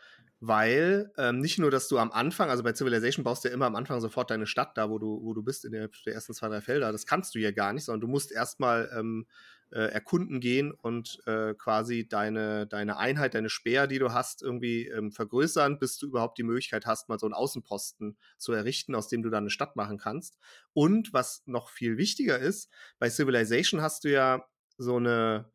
weil 0.40 1.12
ähm, 1.18 1.40
nicht 1.40 1.58
nur, 1.58 1.70
dass 1.70 1.86
du 1.88 1.98
am 1.98 2.10
Anfang, 2.10 2.48
also 2.48 2.62
bei 2.62 2.72
Civilization 2.72 3.24
baust 3.24 3.44
du 3.44 3.48
ja 3.48 3.54
immer 3.54 3.66
am 3.66 3.76
Anfang 3.76 4.00
sofort 4.00 4.30
deine 4.30 4.46
Stadt 4.46 4.76
da, 4.76 4.88
wo 4.88 4.98
du, 4.98 5.22
wo 5.22 5.34
du 5.34 5.42
bist, 5.42 5.66
in 5.66 5.72
der, 5.72 5.88
der 6.06 6.14
ersten 6.14 6.32
zwei, 6.32 6.48
drei 6.48 6.62
Felder. 6.62 6.92
Das 6.92 7.04
kannst 7.04 7.34
du 7.34 7.38
ja 7.38 7.50
gar 7.50 7.74
nicht, 7.74 7.84
sondern 7.84 8.00
du 8.00 8.08
musst 8.08 8.32
erstmal 8.32 8.90
ähm, 8.96 9.26
äh, 9.72 9.92
erkunden 9.92 10.40
gehen 10.40 10.72
und 10.72 11.20
äh, 11.26 11.54
quasi 11.54 12.08
deine, 12.08 12.66
deine 12.66 12.96
Einheit, 12.96 13.34
deine 13.34 13.48
Speer, 13.48 13.86
die 13.86 13.98
du 13.98 14.12
hast, 14.12 14.42
irgendwie 14.42 14.86
ähm, 14.88 15.12
vergrößern, 15.12 15.78
bis 15.78 15.98
du 15.98 16.06
überhaupt 16.06 16.38
die 16.38 16.42
Möglichkeit 16.42 16.86
hast, 16.86 17.08
mal 17.08 17.18
so 17.18 17.26
einen 17.26 17.34
Außenposten 17.34 18.16
zu 18.38 18.52
errichten, 18.52 18.94
aus 18.94 19.08
dem 19.08 19.22
du 19.22 19.30
dann 19.30 19.44
eine 19.44 19.50
Stadt 19.50 19.76
machen 19.76 19.98
kannst. 19.98 20.38
Und 20.72 21.12
was 21.12 21.42
noch 21.46 21.70
viel 21.70 21.96
wichtiger 21.96 22.38
ist, 22.38 22.70
bei 22.98 23.10
Civilization 23.10 23.82
hast 23.82 24.04
du 24.04 24.10
ja 24.10 24.44
so 24.76 24.96
eine 24.96 25.50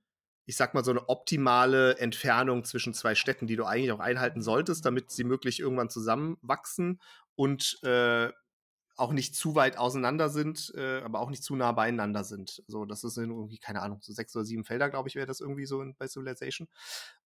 ich 0.47 0.57
sag 0.57 0.75
mal, 0.75 0.83
so 0.83 0.91
eine 0.91 1.09
optimale 1.09 1.97
Entfernung 1.97 2.63
zwischen 2.65 2.93
zwei 2.93 3.15
Städten, 3.15 3.47
die 3.47 3.55
du 3.55 3.65
eigentlich 3.65 3.91
auch 3.91 3.99
einhalten 3.99 4.41
solltest, 4.41 4.85
damit 4.85 5.11
sie 5.11 5.23
möglich 5.23 5.59
irgendwann 5.59 5.89
zusammenwachsen 5.89 7.01
und 7.35 7.79
äh, 7.83 8.29
auch 8.95 9.11
nicht 9.11 9.35
zu 9.35 9.55
weit 9.55 9.77
auseinander 9.77 10.29
sind, 10.29 10.73
äh, 10.75 11.01
aber 11.01 11.19
auch 11.19 11.29
nicht 11.29 11.43
zu 11.43 11.55
nah 11.55 11.71
beieinander 11.71 12.23
sind. 12.23 12.63
So, 12.67 12.85
das 12.85 13.03
ist 13.03 13.17
irgendwie, 13.17 13.57
keine 13.57 13.81
Ahnung, 13.81 13.99
so 14.01 14.13
sechs 14.13 14.35
oder 14.35 14.45
sieben 14.45 14.63
Felder, 14.63 14.89
glaube 14.89 15.09
ich, 15.09 15.15
wäre 15.15 15.27
das 15.27 15.41
irgendwie 15.41 15.65
so 15.65 15.81
in, 15.81 15.95
bei 15.95 16.07
Civilization. 16.07 16.67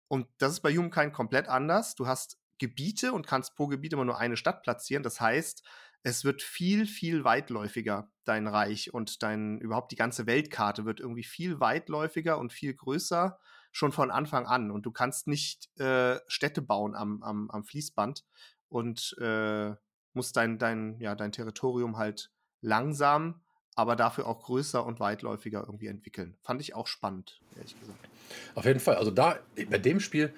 Und 0.08 0.28
das 0.40 0.54
ist 0.54 0.62
bei 0.62 0.74
Humankind 0.74 1.14
komplett 1.14 1.48
anders. 1.48 1.96
Du 1.96 2.08
hast 2.08 2.40
Gebiete 2.58 3.14
und 3.14 3.28
kannst 3.28 3.56
pro 3.56 3.68
Gebiet 3.68 3.94
immer 3.94 4.06
nur 4.06 4.18
eine 4.18 4.38
Stadt 4.38 4.64
platzieren. 4.64 5.04
Das 5.04 5.22
heißt, 5.22 5.64
es 6.04 6.24
wird 6.24 6.42
viel, 6.42 6.86
viel 6.86 7.24
weitläufiger, 7.24 8.10
dein 8.24 8.48
Reich 8.48 8.94
und 8.94 9.22
dein, 9.22 9.60
überhaupt 9.60 9.92
die 9.92 9.98
ganze 9.98 10.26
Weltkarte 10.26 10.86
wird 10.86 11.00
irgendwie 11.00 11.24
viel 11.24 11.60
weitläufiger 11.60 12.38
und 12.38 12.54
viel 12.54 12.74
größer 12.74 13.40
schon 13.72 13.92
von 13.92 14.10
Anfang 14.10 14.46
an. 14.46 14.72
Und 14.72 14.86
du 14.86 14.92
kannst 14.92 15.28
nicht 15.28 15.70
äh, 15.80 16.20
Städte 16.28 16.62
bauen 16.62 16.96
am, 16.96 17.22
am, 17.22 17.52
am 17.52 17.64
Fließband 17.64 18.26
und 18.70 19.16
äh, 19.20 19.76
musst 20.14 20.36
dein, 20.38 20.58
dein, 20.58 21.00
ja, 21.00 21.16
dein 21.16 21.32
Territorium 21.32 21.98
halt 21.98 22.32
langsam, 22.62 23.42
aber 23.76 23.96
dafür 23.96 24.28
auch 24.28 24.42
größer 24.42 24.86
und 24.86 25.00
weitläufiger 25.00 25.62
irgendwie 25.62 25.88
entwickeln. 25.88 26.36
Fand 26.42 26.62
ich 26.62 26.76
auch 26.76 26.88
spannend, 26.88 27.40
ehrlich 27.56 27.80
gesagt. 27.80 28.10
Auf 28.56 28.66
jeden 28.66 28.80
Fall. 28.80 28.96
Also 28.96 29.12
da, 29.12 29.40
bei 29.70 29.78
dem 29.78 30.00
Spiel 30.00 30.34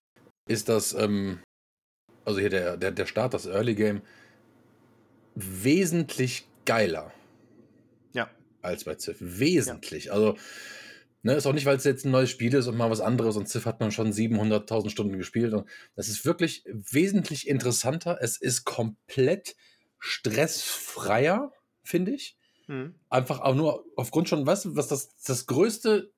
ist 0.48 0.70
das, 0.70 0.94
ähm, 0.94 1.40
also 2.26 2.40
hier 2.40 2.50
der, 2.50 2.78
der, 2.78 2.92
der 2.92 3.06
Start, 3.06 3.34
das 3.34 3.46
Early 3.46 3.76
Game, 3.76 4.02
wesentlich 5.36 6.48
geiler. 6.66 7.12
Ja. 8.14 8.30
Als 8.62 8.84
bei 8.84 8.96
Ziff. 8.96 9.18
Wesentlich. 9.20 10.06
Ja. 10.06 10.14
Also, 10.14 10.38
ne, 11.24 11.34
ist 11.34 11.46
auch 11.46 11.54
nicht, 11.54 11.66
weil 11.66 11.78
es 11.78 11.84
jetzt 11.84 12.06
ein 12.06 12.12
neues 12.12 12.30
Spiel 12.30 12.54
ist 12.54 12.68
und 12.68 12.78
mal 12.78 12.90
was 12.90 13.02
anderes 13.02 13.36
und 13.38 13.48
Ziff 13.48 13.66
hat 13.66 13.80
man 13.80 13.92
schon 13.92 14.12
700.000 14.12 14.90
Stunden 14.90 15.18
gespielt. 15.18 15.54
Und 15.54 15.68
das 15.96 16.08
ist 16.08 16.26
wirklich 16.26 16.64
wesentlich 16.66 17.48
interessanter. 17.48 18.18
Es 18.22 18.38
ist 18.38 18.66
komplett 18.66 19.56
stressfreier, 20.00 21.52
finde 21.84 22.12
ich. 22.12 22.38
Mhm. 22.68 22.96
Einfach 23.10 23.42
auch 23.42 23.56
nur 23.56 23.86
aufgrund 23.96 24.30
schon, 24.30 24.46
weißt 24.46 24.66
du, 24.66 24.76
was 24.76 24.88
das, 24.88 25.16
das 25.24 25.46
größte, 25.46 26.12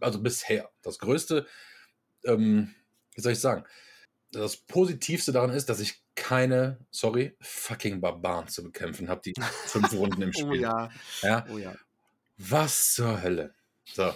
also 0.00 0.20
bisher, 0.20 0.70
das 0.82 0.98
größte, 0.98 1.46
ähm, 2.24 2.74
wie 3.14 3.20
soll 3.20 3.32
ich 3.32 3.40
sagen, 3.40 3.64
das 4.32 4.56
Positivste 4.56 5.32
daran 5.32 5.50
ist, 5.50 5.68
dass 5.68 5.80
ich 5.80 6.02
keine, 6.14 6.78
sorry, 6.90 7.36
fucking 7.40 8.00
Barbaren 8.00 8.48
zu 8.48 8.62
bekämpfen 8.62 9.08
habe, 9.08 9.22
die 9.24 9.34
fünf 9.66 9.92
Runden 9.92 10.22
im 10.22 10.32
Spiel. 10.32 10.46
Oh 10.46 10.54
ja. 10.54 10.90
ja. 11.22 11.46
Oh 11.50 11.58
ja. 11.58 11.74
Was 12.36 12.94
zur 12.94 13.22
Hölle? 13.22 13.54
So. 13.94 14.12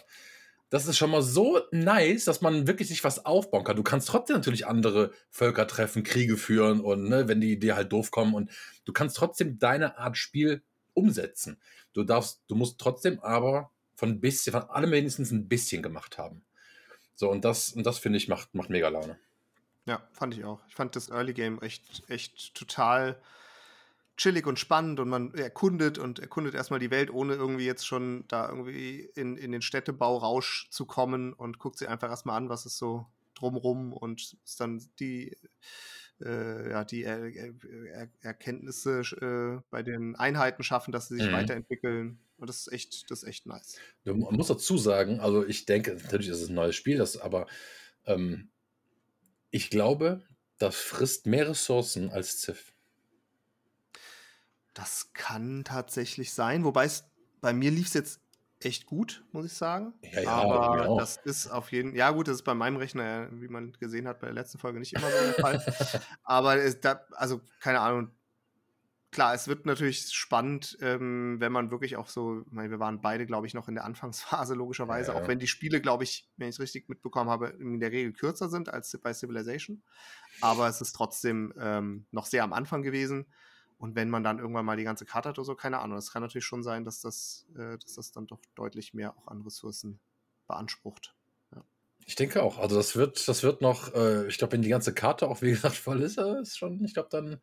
Das 0.71 0.87
ist 0.87 0.97
schon 0.97 1.11
mal 1.11 1.23
so 1.23 1.61
nice, 1.71 2.25
dass 2.25 2.41
man 2.41 2.67
wirklich 2.67 2.89
sich 2.89 3.05
was 3.05 3.25
aufbauen 3.25 3.65
kann. 3.65 3.77
Du 3.77 3.85
kannst 3.85 4.09
trotzdem 4.09 4.37
natürlich 4.37 4.67
andere 4.67 5.13
Völker 5.31 5.67
treffen, 5.67 6.03
Kriege 6.03 6.37
führen 6.37 6.81
und 6.81 7.09
ne, 7.09 7.29
wenn 7.29 7.41
die 7.41 7.59
dir 7.59 7.77
halt 7.77 7.93
doof 7.93 8.11
kommen 8.11 8.35
und 8.35 8.51
du 8.85 8.93
kannst 8.93 9.17
trotzdem 9.17 9.59
deine 9.59 9.99
Art 9.99 10.17
Spiel 10.17 10.63
umsetzen. 10.95 11.61
Du 11.93 12.03
darfst, 12.03 12.43
du 12.49 12.57
musst 12.57 12.81
trotzdem 12.81 13.21
aber 13.21 13.71
von 13.95 14.21
bisschen, 14.21 14.53
von 14.53 14.63
allem 14.65 14.91
wenigstens 14.91 15.31
ein 15.31 15.49
bisschen 15.49 15.83
gemacht 15.83 16.19
haben. 16.19 16.45
So, 17.15 17.31
und 17.31 17.45
das, 17.45 17.73
und 17.73 17.87
das 17.87 17.99
finde 17.99 18.17
ich 18.17 18.29
macht, 18.29 18.55
macht 18.55 18.71
mega 18.71 18.89
Laune. 18.89 19.19
Ja, 19.87 20.03
fand 20.13 20.35
ich 20.35 20.45
auch. 20.45 20.61
Ich 20.69 20.75
fand 20.75 20.97
das 20.97 21.11
Early 21.11 21.35
Game 21.35 21.61
echt, 21.61 22.03
echt 22.09 22.55
total 22.55 23.21
chillig 24.17 24.47
und 24.47 24.59
spannend 24.59 25.01
und 25.01 25.09
man 25.09 25.35
erkundet 25.35 25.99
und 25.99 26.19
erkundet 26.19 26.55
erstmal 26.55 26.81
die 26.81 26.91
Welt, 26.91 27.13
ohne 27.13 27.35
irgendwie 27.35 27.67
jetzt 27.67 27.87
schon 27.87 28.25
da 28.29 28.49
irgendwie 28.49 29.11
in, 29.15 29.37
in 29.37 29.53
den 29.53 29.63
Städtebaurausch 29.63 30.69
zu 30.71 30.87
kommen 30.87 31.33
und 31.33 31.59
guckt 31.59 31.79
sie 31.79 31.89
einfach 31.89 32.09
erstmal 32.09 32.37
an, 32.37 32.49
was 32.49 32.67
ist 32.67 32.79
so 32.79 33.07
drumrum 33.35 33.93
und 33.93 34.37
ist 34.45 34.61
dann 34.61 34.83
die, 35.01 35.37
äh, 36.21 36.71
ja, 36.71 36.85
die 36.85 37.03
er 37.03 37.35
er 37.35 38.09
Erkenntnisse 38.21 39.01
äh, 39.21 39.63
bei 39.71 39.83
den 39.83 40.15
Einheiten 40.15 40.63
schaffen, 40.63 40.93
dass 40.93 41.09
sie 41.09 41.17
sich 41.17 41.29
mhm. 41.29 41.33
weiterentwickeln. 41.33 42.19
Und 42.37 42.49
das 42.49 42.67
ist 42.67 42.73
echt, 42.73 43.11
das 43.11 43.23
ist 43.23 43.29
echt 43.29 43.47
nice. 43.47 43.77
Man 44.05 44.19
muss 44.19 44.49
dazu 44.49 44.77
sagen, 44.77 45.21
also 45.21 45.47
ich 45.47 45.67
denke, 45.67 45.95
natürlich 45.95 46.29
ist 46.29 46.43
es 46.43 46.49
ein 46.49 46.55
neues 46.55 46.77
Spiel, 46.77 46.99
das 46.99 47.17
aber 47.17 47.47
ähm, 48.07 48.51
ich 49.51 49.71
glaube, 49.71 50.23
das 50.59 50.77
frisst 50.77 51.27
mehr 51.27 51.49
Ressourcen 51.49 52.11
als 52.11 52.39
Ziff. 52.41 52.74
Das 54.75 55.13
kann 55.13 55.65
tatsächlich 55.65 56.33
sein, 56.33 56.65
wobei 56.65 56.85
es 56.85 57.05
bei 57.41 57.53
mir 57.53 57.71
lief 57.71 57.87
es 57.87 57.95
jetzt 57.95 58.21
echt 58.61 58.87
gut, 58.87 59.25
muss 59.33 59.47
ich 59.47 59.53
sagen. 59.53 59.93
Ja, 60.03 60.23
ja, 60.23 60.31
aber 60.31 60.97
das 60.99 61.17
ist 61.19 61.49
auf 61.49 61.71
jeden 61.73 61.91
Fall, 61.91 61.99
ja 61.99 62.11
gut, 62.11 62.29
das 62.29 62.37
ist 62.37 62.43
bei 62.43 62.55
meinem 62.55 62.77
Rechner, 62.77 63.29
wie 63.33 63.49
man 63.49 63.73
gesehen 63.79 64.09
hat, 64.09 64.21
bei 64.21 64.27
der 64.27 64.35
letzten 64.35 64.59
Folge 64.59 64.79
nicht 64.79 64.95
immer 64.95 65.11
so 65.11 65.25
der 65.25 65.35
Fall. 65.35 66.01
aber 66.25 66.71
da, 66.73 67.05
also 67.13 67.41
keine 67.61 67.81
Ahnung, 67.81 68.11
klar, 69.11 69.35
es 69.35 69.47
wird 69.49 69.65
natürlich 69.65 70.09
spannend, 70.13 70.77
ähm, 70.81 71.37
wenn 71.39 71.53
man 71.53 71.71
wirklich 71.71 71.97
auch 71.97 72.09
so, 72.09 72.43
ich 72.47 72.53
meine, 72.53 72.71
wir 72.71 72.81
waren 72.81 73.01
beide, 73.01 73.27
glaube 73.27 73.47
ich, 73.47 73.55
noch 73.55 73.69
in 73.69 73.75
der 73.75 73.85
Anfangsphase, 73.85 74.55
logischerweise, 74.55 75.13
ja. 75.13 75.19
auch 75.19 75.29
wenn 75.29 75.39
die 75.39 75.47
Spiele, 75.47 75.81
glaube 75.81 76.05
ich, 76.05 76.29
wenn 76.37 76.49
ich 76.49 76.57
es 76.57 76.61
richtig 76.61 76.89
mitbekommen 76.89 77.31
habe, 77.31 77.49
in 77.49 77.81
der 77.81 77.93
Regel 77.93 78.13
kürzer 78.13 78.49
sind 78.49 78.69
als 78.69 78.99
bei 79.03 79.15
Civilization. 79.15 79.83
Aber 80.41 80.69
es 80.69 80.81
ist 80.81 80.95
trotzdem 80.95 81.55
ähm, 81.59 82.07
noch 82.11 82.27
sehr 82.27 82.43
am 82.43 82.53
Anfang 82.53 82.83
gewesen. 82.83 83.27
Und 83.85 83.97
wenn 83.97 84.09
man 84.09 84.25
dann 84.25 84.39
irgendwann 84.39 84.65
mal 84.65 84.79
die 84.79 84.85
ganze 84.85 85.05
Karte 85.05 85.29
hat 85.29 85.39
oder 85.39 85.45
so, 85.45 85.55
keine 85.55 85.79
Ahnung, 85.81 85.99
es 85.99 86.11
kann 86.11 86.23
natürlich 86.23 86.47
schon 86.47 86.63
sein, 86.63 86.87
dass 86.87 87.03
das, 87.03 87.47
äh, 87.55 87.77
dass 87.77 87.97
das 87.97 88.13
dann 88.13 88.27
doch 88.27 88.41
deutlich 88.55 88.95
mehr 88.95 89.15
auch 89.15 89.29
an 89.29 89.43
Ressourcen 89.43 90.01
beansprucht. 90.47 91.15
Ich 92.07 92.15
denke 92.15 92.43
auch. 92.43 92.59
Also 92.59 92.77
das 92.77 92.97
wird, 92.97 93.29
das 93.29 93.43
wird 93.43 93.61
noch, 93.61 93.95
äh, 93.95 94.27
ich 94.27 94.39
glaube, 94.39 94.55
wenn 94.55 94.63
die 94.63 94.71
ganze 94.71 94.95
Karte 94.95 95.29
auch, 95.29 95.43
wie 95.43 95.51
gesagt, 95.51 95.77
voll 95.77 96.01
ist, 96.01 96.17
äh, 96.17 96.41
ist 96.41 96.57
schon, 96.57 96.83
ich 96.83 96.95
glaube, 96.95 97.11
dann 97.11 97.43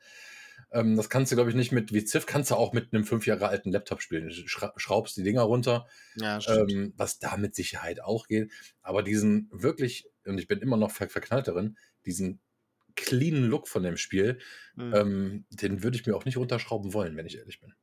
ähm, 0.72 0.96
das 0.96 1.12
kannst 1.12 1.32
du, 1.32 1.36
glaube 1.36 1.52
ich, 1.52 1.56
nicht 1.56 1.72
mit, 1.72 1.94
wie 1.94 2.04
Ziff 2.06 2.26
kannst 2.26 2.50
du 2.50 2.56
auch 2.56 2.74
mit 2.74 2.92
einem 2.92 3.04
fünf 3.04 3.28
Jahre 3.28 3.48
alten 3.48 3.72
Laptop 3.72 4.02
spielen. 4.02 4.30
Du 4.30 4.48
schraubst 4.48 5.16
die 5.18 5.24
Dinger 5.24 5.44
runter, 5.44 5.86
ja, 6.16 6.40
ähm, 6.48 6.96
was 6.98 7.20
da 7.20 7.38
mit 7.38 7.54
Sicherheit 7.54 8.02
auch 8.02 8.26
geht. 8.26 8.52
Aber 8.82 9.04
diesen 9.04 9.48
wirklich, 9.52 10.10
und 10.26 10.40
ich 10.40 10.48
bin 10.48 10.58
immer 10.58 10.78
noch 10.78 10.90
ver 10.90 11.08
verknallt 11.08 11.48
darin, 11.48 11.78
diesen 12.04 12.40
cleanen 12.96 13.46
Look 13.46 13.68
von 13.68 13.84
dem 13.84 13.98
Spiel, 13.98 14.40
mhm. 14.76 14.94
ähm, 14.94 15.46
den 15.50 15.84
würde 15.84 15.98
ich 15.98 16.06
mir 16.06 16.16
auch 16.16 16.26
nicht 16.26 16.38
runterschrauben 16.38 16.94
wollen, 16.94 17.16
wenn 17.18 17.26
ich 17.26 17.38
ehrlich 17.38 17.60
bin. 17.60 17.74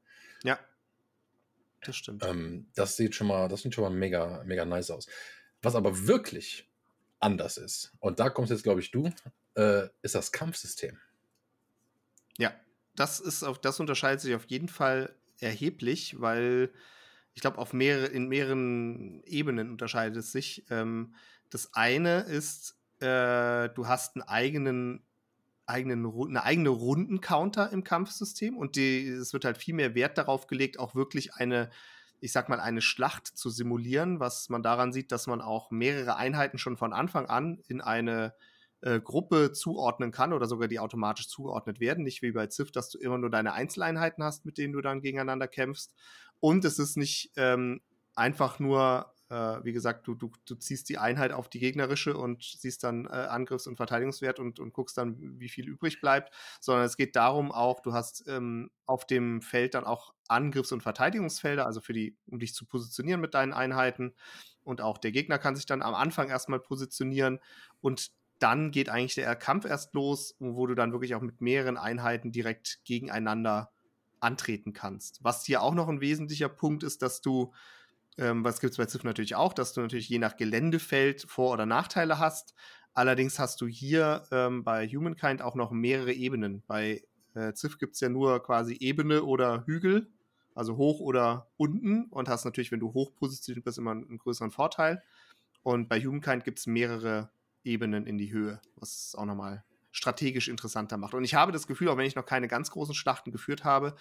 Ja. 0.44 0.58
Das 1.82 1.96
stimmt. 1.96 2.24
Ähm, 2.24 2.68
das 2.74 2.96
sieht 2.96 3.14
schon 3.14 3.28
mal, 3.28 3.48
das 3.48 3.62
sieht 3.62 3.74
schon 3.74 3.84
mal 3.84 3.90
mega, 3.90 4.42
mega 4.44 4.64
nice 4.64 4.90
aus. 4.90 5.06
Was 5.62 5.74
aber 5.74 6.06
wirklich 6.06 6.70
anders 7.20 7.56
ist, 7.56 7.92
und 8.00 8.20
da 8.20 8.30
kommst 8.30 8.50
jetzt, 8.50 8.62
glaube 8.62 8.80
ich, 8.80 8.90
du, 8.90 9.12
äh, 9.54 9.88
ist 10.02 10.14
das 10.14 10.32
Kampfsystem. 10.32 10.98
Ja, 12.38 12.54
das 12.94 13.20
ist 13.20 13.42
auf, 13.42 13.60
das 13.60 13.80
unterscheidet 13.80 14.20
sich 14.20 14.34
auf 14.34 14.44
jeden 14.46 14.68
Fall 14.68 15.14
erheblich, 15.40 16.20
weil 16.20 16.72
ich 17.34 17.40
glaube, 17.40 17.58
auf 17.58 17.72
mehrere, 17.72 18.06
in 18.06 18.28
mehreren 18.28 19.22
Ebenen 19.24 19.70
unterscheidet 19.70 20.16
es 20.16 20.32
sich. 20.32 20.64
Ähm, 20.70 21.14
das 21.50 21.74
eine 21.74 22.22
ist, 22.22 22.77
äh, 23.00 23.68
du 23.70 23.86
hast 23.86 24.16
einen 24.16 24.22
eigenen, 24.22 25.02
eigenen, 25.66 26.06
eine 26.06 26.42
eigene 26.42 26.70
Rundencounter 26.70 27.70
im 27.72 27.84
Kampfsystem 27.84 28.56
und 28.56 28.76
die, 28.76 29.08
es 29.08 29.32
wird 29.32 29.44
halt 29.44 29.58
viel 29.58 29.74
mehr 29.74 29.94
Wert 29.94 30.18
darauf 30.18 30.46
gelegt, 30.46 30.78
auch 30.78 30.94
wirklich 30.94 31.34
eine, 31.34 31.70
ich 32.20 32.32
sag 32.32 32.48
mal, 32.48 32.60
eine 32.60 32.80
Schlacht 32.80 33.26
zu 33.26 33.50
simulieren, 33.50 34.20
was 34.20 34.48
man 34.48 34.62
daran 34.62 34.92
sieht, 34.92 35.12
dass 35.12 35.26
man 35.26 35.40
auch 35.40 35.70
mehrere 35.70 36.16
Einheiten 36.16 36.58
schon 36.58 36.76
von 36.76 36.92
Anfang 36.92 37.26
an 37.26 37.60
in 37.68 37.80
eine 37.80 38.34
äh, 38.80 39.00
Gruppe 39.00 39.52
zuordnen 39.52 40.12
kann 40.12 40.32
oder 40.32 40.46
sogar 40.46 40.68
die 40.68 40.78
automatisch 40.78 41.28
zugeordnet 41.28 41.80
werden. 41.80 42.04
Nicht 42.04 42.22
wie 42.22 42.32
bei 42.32 42.46
Ziff, 42.46 42.70
dass 42.70 42.90
du 42.90 42.98
immer 42.98 43.18
nur 43.18 43.30
deine 43.30 43.52
Einzeleinheiten 43.52 44.22
hast, 44.24 44.44
mit 44.44 44.58
denen 44.58 44.72
du 44.72 44.80
dann 44.80 45.00
gegeneinander 45.00 45.48
kämpfst. 45.48 45.92
Und 46.40 46.64
es 46.64 46.78
ist 46.78 46.96
nicht 46.96 47.32
ähm, 47.36 47.80
einfach 48.14 48.58
nur, 48.58 49.12
äh, 49.30 49.64
wie 49.64 49.72
gesagt, 49.72 50.06
du, 50.06 50.14
du, 50.14 50.30
du 50.46 50.54
ziehst 50.54 50.88
die 50.88 50.98
Einheit 50.98 51.32
auf 51.32 51.48
die 51.48 51.58
gegnerische 51.58 52.16
und 52.16 52.42
siehst 52.42 52.84
dann 52.84 53.06
äh, 53.06 53.10
Angriffs- 53.10 53.66
und 53.66 53.76
Verteidigungswert 53.76 54.38
und, 54.38 54.60
und 54.60 54.72
guckst 54.72 54.96
dann, 54.98 55.16
wie 55.38 55.48
viel 55.48 55.68
übrig 55.68 56.00
bleibt, 56.00 56.34
sondern 56.60 56.84
es 56.84 56.96
geht 56.96 57.16
darum 57.16 57.52
auch, 57.52 57.80
du 57.80 57.92
hast 57.92 58.24
ähm, 58.28 58.70
auf 58.86 59.06
dem 59.06 59.42
Feld 59.42 59.74
dann 59.74 59.84
auch 59.84 60.14
Angriffs- 60.28 60.72
und 60.72 60.82
Verteidigungsfelder, 60.82 61.66
also 61.66 61.80
für 61.80 61.92
die, 61.92 62.16
um 62.26 62.38
dich 62.38 62.54
zu 62.54 62.66
positionieren 62.66 63.20
mit 63.20 63.34
deinen 63.34 63.52
Einheiten. 63.52 64.14
Und 64.62 64.80
auch 64.80 64.98
der 64.98 65.12
Gegner 65.12 65.38
kann 65.38 65.56
sich 65.56 65.66
dann 65.66 65.82
am 65.82 65.94
Anfang 65.94 66.28
erstmal 66.28 66.60
positionieren 66.60 67.40
und 67.80 68.12
dann 68.38 68.70
geht 68.70 68.88
eigentlich 68.88 69.14
der 69.14 69.34
Kampf 69.36 69.64
erst 69.64 69.94
los, 69.94 70.36
wo 70.38 70.66
du 70.66 70.74
dann 70.74 70.92
wirklich 70.92 71.14
auch 71.14 71.20
mit 71.20 71.40
mehreren 71.40 71.76
Einheiten 71.76 72.30
direkt 72.30 72.80
gegeneinander 72.84 73.72
antreten 74.20 74.72
kannst. 74.72 75.22
Was 75.22 75.44
hier 75.44 75.62
auch 75.62 75.74
noch 75.74 75.88
ein 75.88 76.00
wesentlicher 76.00 76.48
Punkt 76.48 76.82
ist, 76.82 77.02
dass 77.02 77.20
du, 77.20 77.52
ähm, 78.18 78.44
was 78.44 78.60
gibt 78.60 78.72
es 78.72 78.76
bei 78.76 78.86
Ziff 78.86 79.04
natürlich 79.04 79.34
auch, 79.34 79.52
dass 79.52 79.72
du 79.72 79.80
natürlich 79.80 80.08
je 80.08 80.18
nach 80.18 80.36
Geländefeld 80.36 81.22
Vor- 81.28 81.52
oder 81.52 81.66
Nachteile 81.66 82.18
hast. 82.18 82.54
Allerdings 82.92 83.38
hast 83.38 83.60
du 83.60 83.66
hier 83.66 84.24
ähm, 84.32 84.64
bei 84.64 84.86
Humankind 84.88 85.40
auch 85.40 85.54
noch 85.54 85.70
mehrere 85.70 86.12
Ebenen. 86.12 86.64
Bei 86.66 87.02
äh, 87.34 87.52
Ziff 87.54 87.78
gibt 87.78 87.94
es 87.94 88.00
ja 88.00 88.08
nur 88.08 88.42
quasi 88.42 88.76
Ebene 88.80 89.22
oder 89.22 89.64
Hügel, 89.66 90.10
also 90.54 90.76
hoch 90.76 90.98
oder 90.98 91.48
unten 91.56 92.06
und 92.06 92.28
hast 92.28 92.44
natürlich, 92.44 92.72
wenn 92.72 92.80
du 92.80 92.92
hoch 92.92 93.14
positioniert 93.14 93.64
bist, 93.64 93.78
immer 93.78 93.92
einen, 93.92 94.18
größeren 94.18 94.50
Vorteil. 94.50 95.02
Und 95.62 95.88
bei 95.88 96.00
Humankind 96.00 96.44
gibt 96.44 96.58
es 96.58 96.66
mehrere 96.66 97.30
Ebenen 97.62 98.06
in 98.06 98.18
die 98.18 98.32
Höhe, 98.32 98.60
was 98.76 99.14
auch 99.16 99.26
nochmal 99.26 99.64
strategisch 99.92 100.48
interessanter 100.48 100.96
macht. 100.96 101.14
Und 101.14 101.24
ich 101.24 101.34
habe 101.34 101.52
das 101.52 101.66
Gefühl, 101.66 101.88
auch 101.88 101.96
wenn 101.96 102.06
ich 102.06 102.16
noch 102.16 102.26
keine 102.26 102.48
ganz 102.48 102.70
großen 102.70 102.94
Schlachten 102.94 103.30
geführt 103.30 103.64
habe, 103.64 103.94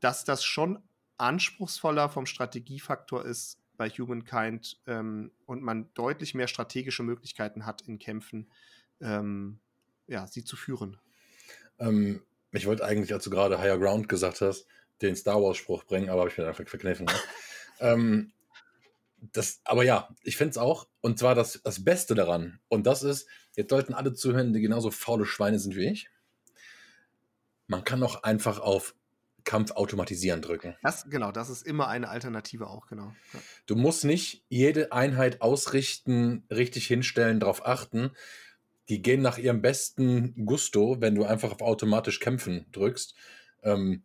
dass 0.00 0.24
das 0.24 0.44
schon 0.44 0.78
anspruchsvoller 1.18 2.08
vom 2.08 2.26
Strategiefaktor 2.26 3.24
ist 3.24 3.58
bei 3.76 3.88
Humankind 3.88 4.80
ähm, 4.86 5.30
und 5.46 5.62
man 5.62 5.92
deutlich 5.94 6.34
mehr 6.34 6.48
strategische 6.48 7.02
Möglichkeiten 7.02 7.66
hat 7.66 7.82
in 7.82 7.98
Kämpfen, 7.98 8.50
ähm, 9.00 9.60
ja, 10.06 10.26
sie 10.26 10.44
zu 10.44 10.56
führen. 10.56 10.98
Ähm, 11.78 12.22
ich 12.52 12.66
wollte 12.66 12.84
eigentlich, 12.84 13.12
als 13.12 13.24
du 13.24 13.30
gerade 13.30 13.58
Higher 13.58 13.78
Ground 13.78 14.08
gesagt 14.08 14.40
hast, 14.40 14.66
den 15.00 15.16
Star 15.16 15.40
Wars-Spruch 15.40 15.84
bringen, 15.84 16.10
aber 16.10 16.20
habe 16.20 16.30
ich 16.30 16.38
mir 16.38 16.46
einfach 16.46 16.66
verkniffen. 16.66 17.06
Ne? 17.06 17.12
ähm, 17.80 18.32
das, 19.20 19.60
aber 19.64 19.84
ja, 19.84 20.08
ich 20.22 20.36
finde 20.36 20.50
es 20.52 20.58
auch, 20.58 20.88
und 21.00 21.18
zwar 21.18 21.34
das, 21.34 21.60
das 21.62 21.84
Beste 21.84 22.14
daran. 22.14 22.60
Und 22.68 22.86
das 22.86 23.02
ist, 23.02 23.28
jetzt 23.56 23.70
sollten 23.70 23.94
alle 23.94 24.14
zuhören, 24.14 24.52
die 24.52 24.60
genauso 24.60 24.90
faule 24.90 25.26
Schweine 25.26 25.58
sind 25.58 25.76
wie 25.76 25.86
ich. 25.86 26.08
Man 27.66 27.84
kann 27.84 28.02
auch 28.02 28.22
einfach 28.22 28.60
auf 28.60 28.94
Kampf 29.48 29.70
automatisieren 29.70 30.42
drücken. 30.42 30.76
Das, 30.82 31.08
genau, 31.08 31.32
das 31.32 31.48
ist 31.48 31.66
immer 31.66 31.88
eine 31.88 32.10
Alternative 32.10 32.66
auch, 32.66 32.86
genau. 32.86 33.14
Ja. 33.32 33.40
Du 33.64 33.76
musst 33.76 34.04
nicht 34.04 34.44
jede 34.50 34.92
Einheit 34.92 35.40
ausrichten, 35.40 36.44
richtig 36.50 36.86
hinstellen, 36.86 37.40
darauf 37.40 37.64
achten. 37.64 38.10
Die 38.90 39.00
gehen 39.00 39.22
nach 39.22 39.38
ihrem 39.38 39.62
besten 39.62 40.34
Gusto, 40.44 41.00
wenn 41.00 41.14
du 41.14 41.24
einfach 41.24 41.50
auf 41.50 41.62
automatisch 41.62 42.20
kämpfen 42.20 42.66
drückst, 42.72 43.14
ähm, 43.62 44.04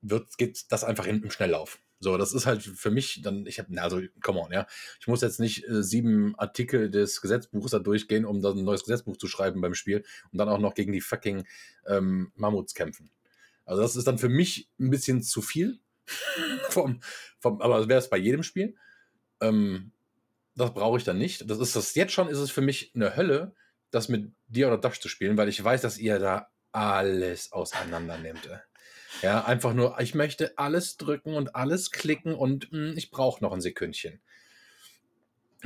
wird, 0.00 0.38
geht 0.38 0.72
das 0.72 0.84
einfach 0.84 1.06
in, 1.06 1.22
im 1.22 1.30
Schnelllauf. 1.30 1.78
So, 2.00 2.16
das 2.16 2.32
ist 2.32 2.46
halt 2.46 2.62
für 2.62 2.90
mich 2.90 3.20
dann, 3.22 3.44
ich 3.44 3.58
habe, 3.58 3.82
also, 3.82 4.00
come 4.22 4.40
on, 4.40 4.52
ja. 4.52 4.66
Ich 5.00 5.06
muss 5.06 5.20
jetzt 5.20 5.38
nicht 5.38 5.68
äh, 5.68 5.82
sieben 5.82 6.34
Artikel 6.38 6.90
des 6.90 7.20
Gesetzbuches 7.20 7.72
da 7.72 7.78
durchgehen, 7.78 8.24
um 8.24 8.40
dann 8.40 8.56
ein 8.56 8.64
neues 8.64 8.84
Gesetzbuch 8.84 9.18
zu 9.18 9.26
schreiben 9.26 9.60
beim 9.60 9.74
Spiel 9.74 10.02
und 10.32 10.38
dann 10.38 10.48
auch 10.48 10.60
noch 10.60 10.72
gegen 10.72 10.92
die 10.92 11.02
fucking 11.02 11.44
ähm, 11.86 12.32
Mammuts 12.36 12.72
kämpfen. 12.72 13.10
Also, 13.68 13.82
das 13.82 13.96
ist 13.96 14.06
dann 14.06 14.18
für 14.18 14.28
mich 14.28 14.68
ein 14.78 14.90
bisschen 14.90 15.22
zu 15.22 15.42
viel. 15.42 15.78
vom, 16.70 17.00
vom, 17.38 17.60
aber 17.60 17.78
das 17.78 17.88
wäre 17.88 17.98
es 17.98 18.10
bei 18.10 18.16
jedem 18.16 18.42
Spiel. 18.42 18.74
Ähm, 19.40 19.92
das 20.54 20.74
brauche 20.74 20.98
ich 20.98 21.04
dann 21.04 21.18
nicht. 21.18 21.48
Das 21.48 21.58
ist 21.58 21.76
das 21.76 21.94
jetzt 21.94 22.12
schon, 22.12 22.28
ist 22.28 22.38
es 22.38 22.50
für 22.50 22.62
mich 22.62 22.92
eine 22.94 23.16
Hölle, 23.16 23.54
das 23.90 24.08
mit 24.08 24.32
dir 24.48 24.66
oder 24.66 24.78
Dash 24.78 25.00
zu 25.00 25.08
spielen, 25.08 25.36
weil 25.36 25.48
ich 25.48 25.62
weiß, 25.62 25.82
dass 25.82 25.98
ihr 25.98 26.18
da 26.18 26.48
alles 26.72 27.52
auseinander 27.52 28.18
nehmt. 28.18 28.46
Äh. 28.46 28.58
Ja, 29.22 29.44
einfach 29.44 29.72
nur, 29.72 29.98
ich 30.00 30.14
möchte 30.14 30.56
alles 30.58 30.96
drücken 30.96 31.34
und 31.34 31.54
alles 31.54 31.90
klicken 31.90 32.34
und 32.34 32.72
mh, 32.72 32.90
hm, 32.90 32.96
ich 32.96 33.10
brauche 33.10 33.42
noch 33.42 33.52
ein 33.52 33.60
Sekündchen. 33.60 34.20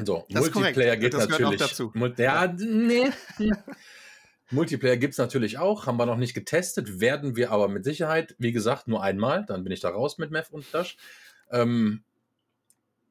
So, 0.05 0.27
das 0.31 0.55
Multiplayer 0.55 0.97
geht 0.97 1.13
das 1.13 1.29
natürlich. 1.29 1.59
dazu. 1.59 1.93
ja, 2.17 2.47
nee. 2.47 3.11
Multiplayer 4.53 4.97
gibt 4.97 5.13
es 5.13 5.19
natürlich 5.19 5.59
auch, 5.59 5.87
haben 5.87 5.97
wir 5.97 6.07
noch 6.07 6.17
nicht 6.17 6.35
getestet, 6.35 7.01
werden 7.01 7.37
wir 7.37 7.51
aber 7.51 7.69
mit 7.69 7.85
Sicherheit, 7.85 8.35
wie 8.39 8.53
gesagt, 8.53 8.89
nur 8.89 9.03
einmal, 9.03 9.45
dann 9.47 9.65
bin 9.65 9.73
ich 9.73 9.81
da 9.81 9.89
raus 9.89 10.19
mit 10.19 10.31
Mev 10.31 10.51
und 10.51 10.65
Dash. 10.73 10.97
Ähm, 11.51 12.05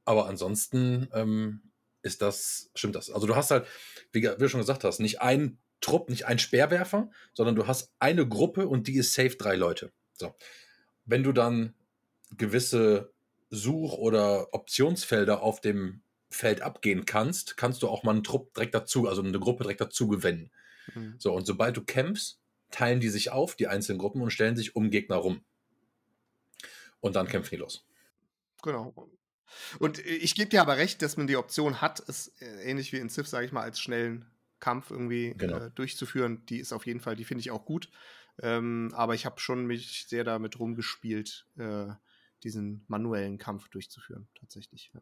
aber 0.06 0.28
ansonsten 0.28 1.10
ähm, 1.14 1.62
ist 2.02 2.22
das, 2.22 2.70
stimmt 2.76 2.96
das. 2.96 3.10
Also 3.10 3.28
du 3.28 3.36
hast 3.36 3.52
halt, 3.52 3.66
wie, 4.12 4.24
wie 4.24 4.38
du 4.38 4.50
schon 4.50 4.60
gesagt 4.60 4.84
hast, 4.84 5.00
nicht 5.00 5.22
einen 5.22 5.58
Trupp, 5.80 6.10
nicht 6.10 6.26
einen 6.26 6.40
Speerwerfer, 6.40 7.10
sondern 7.34 7.56
du 7.56 7.68
hast 7.68 7.92
eine 8.00 8.28
Gruppe 8.28 8.68
und 8.68 8.88
die 8.88 8.98
ist 8.98 9.14
safe 9.14 9.36
drei 9.36 9.56
Leute. 9.56 9.92
So. 10.14 10.36
Wenn 11.06 11.24
du 11.24 11.32
dann 11.32 11.74
gewisse 12.38 13.12
Such- 13.50 13.98
oder 13.98 14.54
Optionsfelder 14.54 15.42
auf 15.42 15.60
dem 15.60 16.02
Feld 16.30 16.62
abgehen 16.62 17.06
kannst, 17.06 17.58
kannst 17.58 17.84
du 17.84 17.90
auch 17.90 18.04
mal 18.04 18.12
einen 18.12 18.24
Trupp 18.24 18.54
direkt 18.54 18.76
dazu, 18.76 19.08
also 19.08 19.22
eine 19.22 19.40
Gruppe 19.40 19.64
direkt 19.64 19.82
dazu 19.82 20.08
gewinnen. 20.08 20.52
Mhm. 20.94 21.16
So, 21.18 21.34
und 21.34 21.46
sobald 21.46 21.78
du 21.78 21.84
kämpfst, 21.84 22.40
teilen 22.70 23.00
die 23.00 23.10
sich 23.10 23.32
auf, 23.32 23.56
die 23.56 23.68
einzelnen 23.68 24.00
Gruppen, 24.00 24.22
und 24.22 24.32
stellen 24.32 24.56
sich 24.56 24.76
um 24.76 24.90
Gegner 24.90 25.18
rum. 25.18 25.44
Und 27.00 27.16
dann 27.16 27.28
kämpfen 27.28 27.52
die 27.52 27.58
los. 27.58 27.86
Genau. 28.62 28.94
Und 29.80 30.00
ich 30.00 30.36
gebe 30.36 30.50
dir 30.50 30.62
aber 30.62 30.78
recht, 30.78 31.02
dass 31.02 31.18
man 31.18 31.28
die 31.28 31.36
Option 31.36 31.82
hat, 31.82 32.02
es 32.08 32.30
äh, 32.40 32.70
ähnlich 32.70 32.94
wie 32.94 32.98
in 32.98 33.10
Civ, 33.10 33.28
sage 33.28 33.46
ich 33.46 33.52
mal, 33.52 33.64
als 33.64 33.80
schnellen 33.80 34.26
Kampf 34.60 34.92
irgendwie 34.92 35.34
genau. 35.38 35.58
äh, 35.58 35.72
durchzuführen. 35.72 36.46
Die 36.46 36.60
ist 36.60 36.72
auf 36.72 36.86
jeden 36.86 37.02
Fall, 37.02 37.16
die 37.16 37.26
finde 37.26 37.42
ich 37.42 37.52
auch 37.52 37.66
gut. 37.66 37.90
Ähm, 38.42 38.92
aber 38.96 39.14
ich 39.14 39.26
habe 39.26 39.40
schon 39.40 39.66
mich 39.66 40.06
sehr 40.08 40.24
damit 40.24 40.60
rumgespielt, 40.60 41.48
äh, 41.58 41.88
diesen 42.44 42.86
manuellen 42.88 43.38
Kampf 43.38 43.68
durchzuführen, 43.70 44.28
tatsächlich. 44.40 44.92
Ja. 44.94 45.02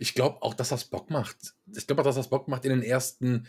Ich 0.00 0.14
glaube 0.14 0.42
auch, 0.42 0.54
dass 0.54 0.70
das 0.70 0.84
Bock 0.84 1.10
macht. 1.10 1.54
Ich 1.74 1.86
glaube 1.86 2.00
auch, 2.00 2.06
dass 2.06 2.16
das 2.16 2.30
Bock 2.30 2.48
macht 2.48 2.64
in 2.64 2.70
den 2.70 2.82
ersten 2.82 3.46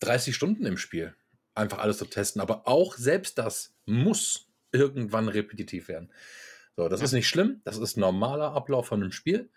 30 0.00 0.34
Stunden 0.34 0.64
im 0.66 0.76
Spiel. 0.76 1.14
Einfach 1.54 1.78
alles 1.78 1.98
zu 1.98 2.06
testen. 2.06 2.40
Aber 2.40 2.66
auch 2.66 2.96
selbst 2.96 3.38
das 3.38 3.74
muss 3.86 4.48
irgendwann 4.72 5.28
repetitiv 5.28 5.88
werden. 5.88 6.12
So, 6.76 6.88
das 6.88 7.00
ja. 7.00 7.06
ist 7.06 7.12
nicht 7.12 7.28
schlimm. 7.28 7.60
Das 7.64 7.76
ist 7.76 7.96
normaler 7.96 8.52
Ablauf 8.52 8.86
von 8.86 9.02
einem 9.02 9.12
Spiel. 9.12 9.50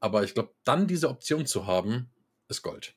Aber 0.00 0.24
ich 0.24 0.34
glaube, 0.34 0.54
dann 0.64 0.86
diese 0.86 1.08
Option 1.08 1.46
zu 1.46 1.66
haben, 1.66 2.10
ist 2.48 2.62
Gold. 2.62 2.94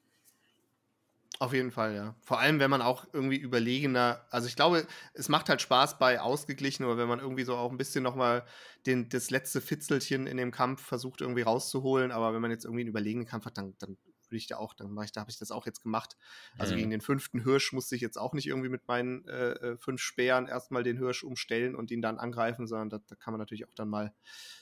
Auf 1.42 1.54
jeden 1.54 1.72
Fall, 1.72 1.96
ja. 1.96 2.16
Vor 2.22 2.40
allem, 2.40 2.60
wenn 2.60 2.70
man 2.70 2.84
auch 2.84 3.08
irgendwie 3.14 3.38
überlegener, 3.38 4.24
also 4.30 4.48
ich 4.48 4.56
glaube, 4.56 4.86
es 5.16 5.28
macht 5.28 5.50
halt 5.50 5.60
Spaß 5.60 5.98
bei 5.98 6.22
ausgeglichen 6.22 6.86
oder 6.86 7.00
wenn 7.00 7.08
man 7.08 7.20
irgendwie 7.20 7.46
so 7.46 7.56
auch 7.56 7.72
ein 7.72 7.80
bisschen 7.80 8.04
nochmal 8.04 8.46
das 8.86 9.32
letzte 9.32 9.60
Fitzelchen 9.60 10.28
in 10.28 10.38
dem 10.38 10.52
Kampf 10.52 10.84
versucht 10.86 11.20
irgendwie 11.20 11.42
rauszuholen, 11.42 12.12
aber 12.12 12.36
wenn 12.36 12.42
man 12.42 12.52
jetzt 12.52 12.66
irgendwie 12.66 12.82
einen 12.82 12.90
überlegenen 12.90 13.26
Kampf 13.26 13.46
hat, 13.46 13.58
dann, 13.58 13.74
dann 13.80 13.98
würde 14.32 14.38
ich 14.38 14.48
da 14.48 14.58
auch, 14.58 14.74
dann 14.74 14.92
mache 14.92 15.06
ich, 15.06 15.12
da 15.12 15.22
habe 15.22 15.30
ich 15.30 15.38
das 15.38 15.52
auch 15.52 15.66
jetzt 15.66 15.84
gemacht. 15.84 16.18
Also 16.58 16.74
mhm. 16.74 16.78
gegen 16.78 16.90
den 16.92 17.02
fünften 17.02 17.44
Hirsch 17.44 17.74
musste 17.74 17.96
ich 17.96 18.02
jetzt 18.02 18.18
auch 18.18 18.34
nicht 18.34 18.48
irgendwie 18.48 18.70
mit 18.70 18.88
meinen 18.88 19.28
äh, 19.28 19.52
äh, 19.52 19.78
fünf 19.78 20.02
Speeren 20.02 20.48
erstmal 20.48 20.84
den 20.84 20.98
Hirsch 20.98 21.24
umstellen 21.24 21.76
und 21.76 21.92
ihn 21.92 22.02
dann 22.02 22.18
angreifen, 22.18 22.68
sondern 22.68 22.90
da, 22.90 23.00
da 23.08 23.16
kann 23.16 23.34
man 23.34 23.40
natürlich 23.40 23.68
auch 23.68 23.76
dann 23.76 23.90
mal 23.90 24.14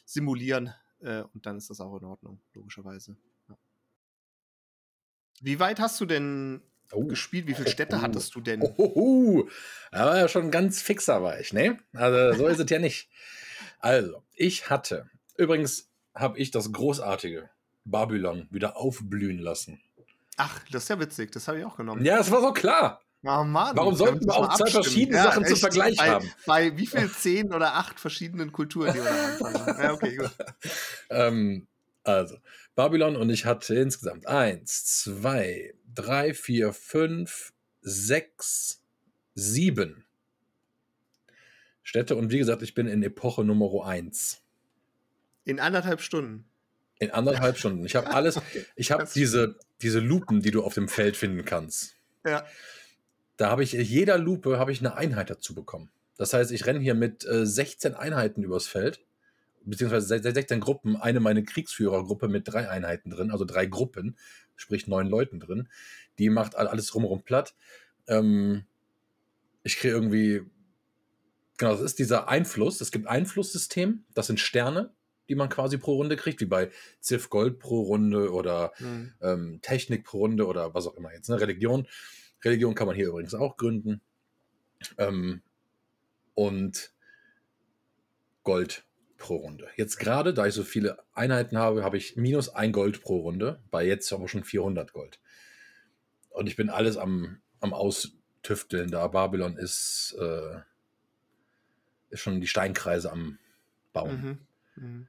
simulieren 0.05 0.73
äh, 1.01 1.21
und 1.33 1.45
dann 1.45 1.57
ist 1.57 1.69
das 1.69 1.79
auch 1.79 1.95
in 1.97 2.05
Ordnung, 2.05 2.41
logischerweise. 2.53 3.15
Wie 5.41 5.59
weit 5.59 5.79
hast 5.79 6.01
du 6.01 6.05
denn 6.05 6.61
oh. 6.91 7.05
gespielt? 7.05 7.47
Wie 7.47 7.53
viele 7.53 7.69
Städte 7.69 7.97
oh. 7.97 8.01
hattest 8.01 8.35
du 8.35 8.41
denn? 8.41 8.61
Oh, 8.61 9.47
war 9.91 10.17
ja 10.17 10.27
schon 10.27 10.51
ganz 10.51 10.81
fixer 10.81 11.23
war 11.23 11.39
ich, 11.39 11.53
ne? 11.53 11.79
Also 11.93 12.37
so 12.37 12.47
ist 12.47 12.59
es 12.59 12.69
ja 12.69 12.79
nicht. 12.79 13.09
Also, 13.79 14.23
ich 14.33 14.69
hatte, 14.69 15.09
übrigens 15.37 15.89
habe 16.13 16.37
ich 16.37 16.51
das 16.51 16.71
großartige, 16.71 17.49
Babylon 17.91 18.47
wieder 18.51 18.77
aufblühen 18.77 19.39
lassen. 19.39 19.81
Ach, 20.37 20.61
das 20.71 20.83
ist 20.83 20.89
ja 20.89 20.99
witzig. 20.99 21.31
Das 21.31 21.47
habe 21.47 21.59
ich 21.59 21.65
auch 21.65 21.75
genommen. 21.75 22.03
Ja, 22.05 22.19
es 22.19 22.31
war 22.31 22.41
so 22.41 22.53
klar. 22.53 23.01
Oh 23.23 23.43
Mann, 23.43 23.75
Warum 23.75 23.95
sollten 23.95 24.25
wir 24.25 24.33
auch 24.33 24.55
zwei 24.55 24.69
verschiedene 24.69 25.17
ja, 25.17 25.23
Sachen 25.23 25.43
echt, 25.43 25.51
zum 25.51 25.59
Vergleich 25.59 25.97
bei, 25.97 26.09
haben? 26.09 26.31
Bei 26.45 26.77
wie 26.77 26.87
viel 26.87 27.11
zehn 27.11 27.53
oder 27.53 27.75
acht 27.75 27.99
verschiedenen 27.99 28.53
Kulturen, 28.53 28.93
die 28.93 28.99
wir 28.99 29.03
da 29.03 29.25
anfangen? 29.25 29.83
Ja, 29.83 29.93
okay, 29.93 30.15
gut. 30.15 30.31
ähm, 31.09 31.67
also, 32.03 32.37
Babylon 32.75 33.17
und 33.17 33.29
ich 33.29 33.45
hatte 33.45 33.75
insgesamt 33.75 34.25
eins, 34.25 34.85
zwei, 34.85 35.73
drei, 35.93 36.33
vier, 36.33 36.71
fünf, 36.71 37.51
sechs, 37.81 38.81
sieben 39.35 40.05
Städte. 41.83 42.15
Und 42.15 42.31
wie 42.31 42.37
gesagt, 42.37 42.61
ich 42.61 42.73
bin 42.73 42.87
in 42.87 43.03
Epoche 43.03 43.43
Nummer 43.43 43.85
eins. 43.85 44.41
In 45.43 45.59
anderthalb 45.59 45.99
Stunden. 46.01 46.48
In 46.99 47.11
anderthalb 47.11 47.57
Stunden. 47.57 47.85
Ich 47.85 47.95
habe 47.95 48.09
alles, 48.13 48.39
ich 48.75 48.91
habe 48.91 49.07
diese, 49.13 49.55
diese 49.81 49.99
Lupen, 49.99 50.41
die 50.41 50.51
du 50.51 50.63
auf 50.63 50.73
dem 50.73 50.87
Feld 50.87 51.17
finden 51.17 51.45
kannst. 51.45 51.95
Ja. 52.25 52.45
Da 53.37 53.49
habe 53.49 53.63
ich, 53.63 53.71
jeder 53.71 54.17
Lupe 54.17 54.59
habe 54.59 54.71
ich 54.71 54.79
eine 54.79 54.95
Einheit 54.95 55.29
dazu 55.29 55.55
bekommen. 55.55 55.89
Das 56.17 56.33
heißt, 56.33 56.51
ich 56.51 56.65
renne 56.65 56.79
hier 56.79 56.95
mit 56.95 57.25
äh, 57.25 57.45
16 57.45 57.95
Einheiten 57.95 58.43
übers 58.43 58.67
Feld, 58.67 58.99
beziehungsweise 59.63 60.19
16 60.19 60.59
Gruppen, 60.59 60.97
eine 60.97 61.21
meine 61.21 61.43
Kriegsführergruppe 61.43 62.27
mit 62.27 62.49
drei 62.49 62.69
Einheiten 62.69 63.09
drin, 63.11 63.31
also 63.31 63.45
drei 63.45 63.65
Gruppen, 63.65 64.17
sprich 64.57 64.87
neun 64.87 65.07
Leuten 65.07 65.39
drin. 65.39 65.69
Die 66.17 66.29
macht 66.29 66.55
alles 66.55 66.87
drumherum 66.87 67.23
platt. 67.23 67.55
Ähm, 68.07 68.65
ich 69.63 69.77
kriege 69.77 69.93
irgendwie, 69.93 70.41
genau, 71.57 71.71
das 71.71 71.81
ist 71.81 71.99
dieser 71.99 72.27
Einfluss. 72.27 72.81
Es 72.81 72.91
gibt 72.91 73.07
Einflusssystem, 73.07 74.03
das 74.13 74.27
sind 74.27 74.41
Sterne, 74.41 74.91
die 75.29 75.35
man 75.35 75.49
quasi 75.49 75.77
pro 75.77 75.95
Runde 75.95 76.15
kriegt, 76.15 76.41
wie 76.41 76.45
bei 76.45 76.69
Civ 77.01 77.29
Gold 77.29 77.59
pro 77.59 77.81
Runde 77.81 78.33
oder 78.33 78.73
mhm. 78.79 79.13
ähm, 79.21 79.59
Technik 79.61 80.03
pro 80.03 80.19
Runde 80.19 80.47
oder 80.47 80.73
was 80.73 80.87
auch 80.87 80.95
immer 80.95 81.13
jetzt, 81.13 81.29
ne? 81.29 81.39
Religion. 81.39 81.87
Religion 82.43 82.75
kann 82.75 82.87
man 82.87 82.95
hier 82.95 83.07
übrigens 83.07 83.33
auch 83.33 83.57
gründen. 83.57 84.01
Ähm, 84.97 85.41
und 86.33 86.93
Gold 88.43 88.85
pro 89.17 89.35
Runde. 89.35 89.67
Jetzt 89.75 89.97
gerade, 89.99 90.33
da 90.33 90.47
ich 90.47 90.53
so 90.53 90.63
viele 90.63 90.97
Einheiten 91.13 91.57
habe, 91.57 91.83
habe 91.83 91.97
ich 91.97 92.15
minus 92.15 92.49
ein 92.49 92.71
Gold 92.71 93.01
pro 93.01 93.19
Runde, 93.19 93.61
bei 93.69 93.85
jetzt 93.85 94.11
aber 94.13 94.27
schon 94.27 94.43
400 94.43 94.93
Gold. 94.93 95.19
Und 96.29 96.47
ich 96.47 96.55
bin 96.55 96.69
alles 96.69 96.97
am, 96.97 97.41
am 97.59 97.73
Austüfteln 97.73 98.89
da. 98.89 99.07
Babylon 99.07 99.57
ist, 99.57 100.15
äh, 100.19 100.59
ist 102.09 102.21
schon 102.21 102.39
die 102.39 102.47
Steinkreise 102.47 103.11
am 103.11 103.37
Bauen. 103.93 104.39
Mhm. 104.75 104.83
Mhm. 104.83 105.07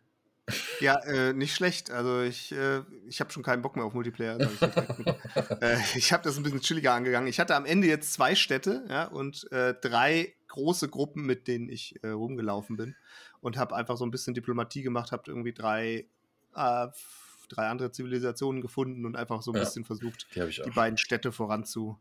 Ja, 0.80 0.98
äh, 1.04 1.32
nicht 1.32 1.54
schlecht. 1.54 1.90
Also 1.90 2.22
ich, 2.22 2.52
äh, 2.52 2.82
ich 3.08 3.20
habe 3.20 3.30
schon 3.32 3.42
keinen 3.42 3.62
Bock 3.62 3.76
mehr 3.76 3.84
auf 3.84 3.94
Multiplayer. 3.94 4.38
ich 4.40 4.62
äh, 5.62 5.76
ich 5.94 6.12
habe 6.12 6.22
das 6.22 6.36
ein 6.36 6.42
bisschen 6.42 6.60
chilliger 6.60 6.92
angegangen. 6.92 7.28
Ich 7.28 7.40
hatte 7.40 7.54
am 7.54 7.66
Ende 7.66 7.86
jetzt 7.86 8.12
zwei 8.12 8.34
Städte 8.34 8.84
ja, 8.88 9.04
und 9.04 9.50
äh, 9.52 9.74
drei 9.74 10.34
große 10.48 10.88
Gruppen, 10.88 11.24
mit 11.24 11.48
denen 11.48 11.68
ich 11.68 12.02
äh, 12.02 12.08
rumgelaufen 12.08 12.76
bin 12.76 12.96
und 13.40 13.56
habe 13.56 13.74
einfach 13.74 13.96
so 13.96 14.04
ein 14.04 14.10
bisschen 14.10 14.34
Diplomatie 14.34 14.82
gemacht, 14.82 15.12
habe 15.12 15.22
irgendwie 15.26 15.52
drei, 15.52 16.06
äh, 16.54 16.86
drei 17.48 17.68
andere 17.68 17.90
Zivilisationen 17.90 18.60
gefunden 18.60 19.06
und 19.06 19.16
einfach 19.16 19.42
so 19.42 19.52
ein 19.52 19.56
ja, 19.56 19.60
bisschen 19.60 19.84
versucht, 19.84 20.26
die, 20.34 20.62
die, 20.64 20.70
beiden 20.70 20.98
Städte 20.98 21.32
voranzu, 21.32 21.98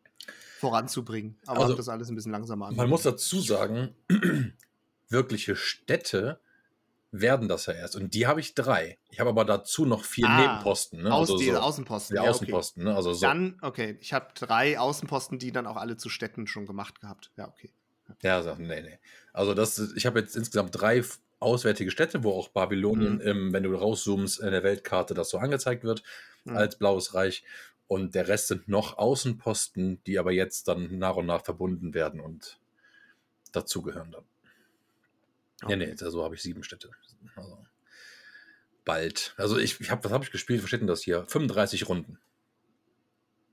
voranzubringen. 0.58 1.38
Aber 1.46 1.62
also, 1.62 1.76
das 1.76 1.90
alles 1.90 2.10
ein 2.10 2.16
bisschen 2.16 2.32
langsamer 2.32 2.68
an. 2.68 2.76
Man 2.76 2.90
muss 2.90 3.04
dazu 3.04 3.40
sagen, 3.40 3.96
wirkliche 5.10 5.56
Städte 5.56 6.40
werden 7.12 7.48
das 7.48 7.66
ja 7.66 7.74
erst. 7.74 7.96
Und 7.96 8.14
die 8.14 8.28
habe 8.28 8.40
ich 8.40 8.54
drei. 8.54 8.98
Ich 9.10 9.20
habe 9.20 9.30
aber 9.30 9.46
dazu 9.46 9.86
noch 9.86 10.04
vier 10.04 10.28
ah, 10.28 10.42
Nebenposten. 10.42 11.04
Ne? 11.04 11.14
Aus, 11.14 11.30
also 11.30 11.38
die 11.38 11.52
so, 11.52 11.58
Außenposten. 11.58 12.16
Die 12.16 12.24
ja, 12.24 12.30
Außenposten, 12.30 12.84
okay. 12.84 12.92
ne? 12.92 12.96
Also 12.96 13.14
so. 13.14 13.26
Dann, 13.26 13.58
okay, 13.62 13.98
ich 14.00 14.14
habe 14.14 14.28
drei 14.36 14.80
Außenposten, 14.80 15.40
die 15.40 15.52
dann 15.52 15.66
auch 15.66 15.78
alle 15.78 15.98
zu 15.98 16.10
Städten 16.10 16.48
schon 16.48 16.66
gemacht 16.66 17.02
gehabt. 17.02 17.32
Ja, 17.38 17.48
okay. 17.48 17.72
Ja, 18.22 18.42
so, 18.42 18.56
nee, 18.56 18.82
nee. 18.82 19.00
Also 19.34 19.54
das, 19.54 19.80
ich 19.96 20.06
habe 20.06 20.20
jetzt 20.20 20.36
insgesamt 20.36 20.80
drei 20.80 21.04
auswärtige 21.40 21.92
Städte, 21.92 22.24
wo 22.24 22.32
auch 22.32 22.50
Babylonien, 22.50 23.16
mhm. 23.16 23.22
im, 23.22 23.54
wenn 23.54 23.64
du 23.64 23.74
rauszoomst 23.74 24.40
in 24.40 24.52
der 24.52 24.64
Weltkarte, 24.64 25.14
das 25.14 25.30
so 25.30 25.38
angezeigt 25.38 25.84
wird 25.84 26.04
mhm. 26.44 26.58
als 26.58 26.78
blaues 26.78 27.14
Reich. 27.14 27.44
Und 27.88 28.14
der 28.14 28.28
Rest 28.28 28.50
sind 28.50 28.68
noch 28.68 28.98
Außenposten, 28.98 30.04
die 30.04 30.20
aber 30.20 30.32
jetzt 30.32 30.68
dann 30.68 31.00
nach 31.00 31.16
und 31.16 31.26
nach 31.26 31.44
verbunden 31.44 31.94
werden 31.96 32.20
und 32.20 32.60
dazugehören 33.52 34.12
dann. 34.12 34.24
Okay. 35.62 35.76
Nee, 35.76 35.88
nee, 35.88 35.96
also 36.02 36.24
habe 36.24 36.36
ich 36.36 36.42
sieben 36.42 36.64
Städte. 36.64 36.90
Also 37.36 37.66
bald. 38.86 39.34
Also 39.38 39.58
ich, 39.58 39.80
ich 39.80 39.92
habe, 39.92 40.04
was 40.04 40.12
habe 40.12 40.24
ich 40.24 40.32
gespielt? 40.32 40.62
Was 40.64 40.70
steht 40.70 40.82
denn 40.82 40.88
das 40.88 41.04
hier? 41.04 41.26
35 41.28 41.88
Runden. 41.88 42.18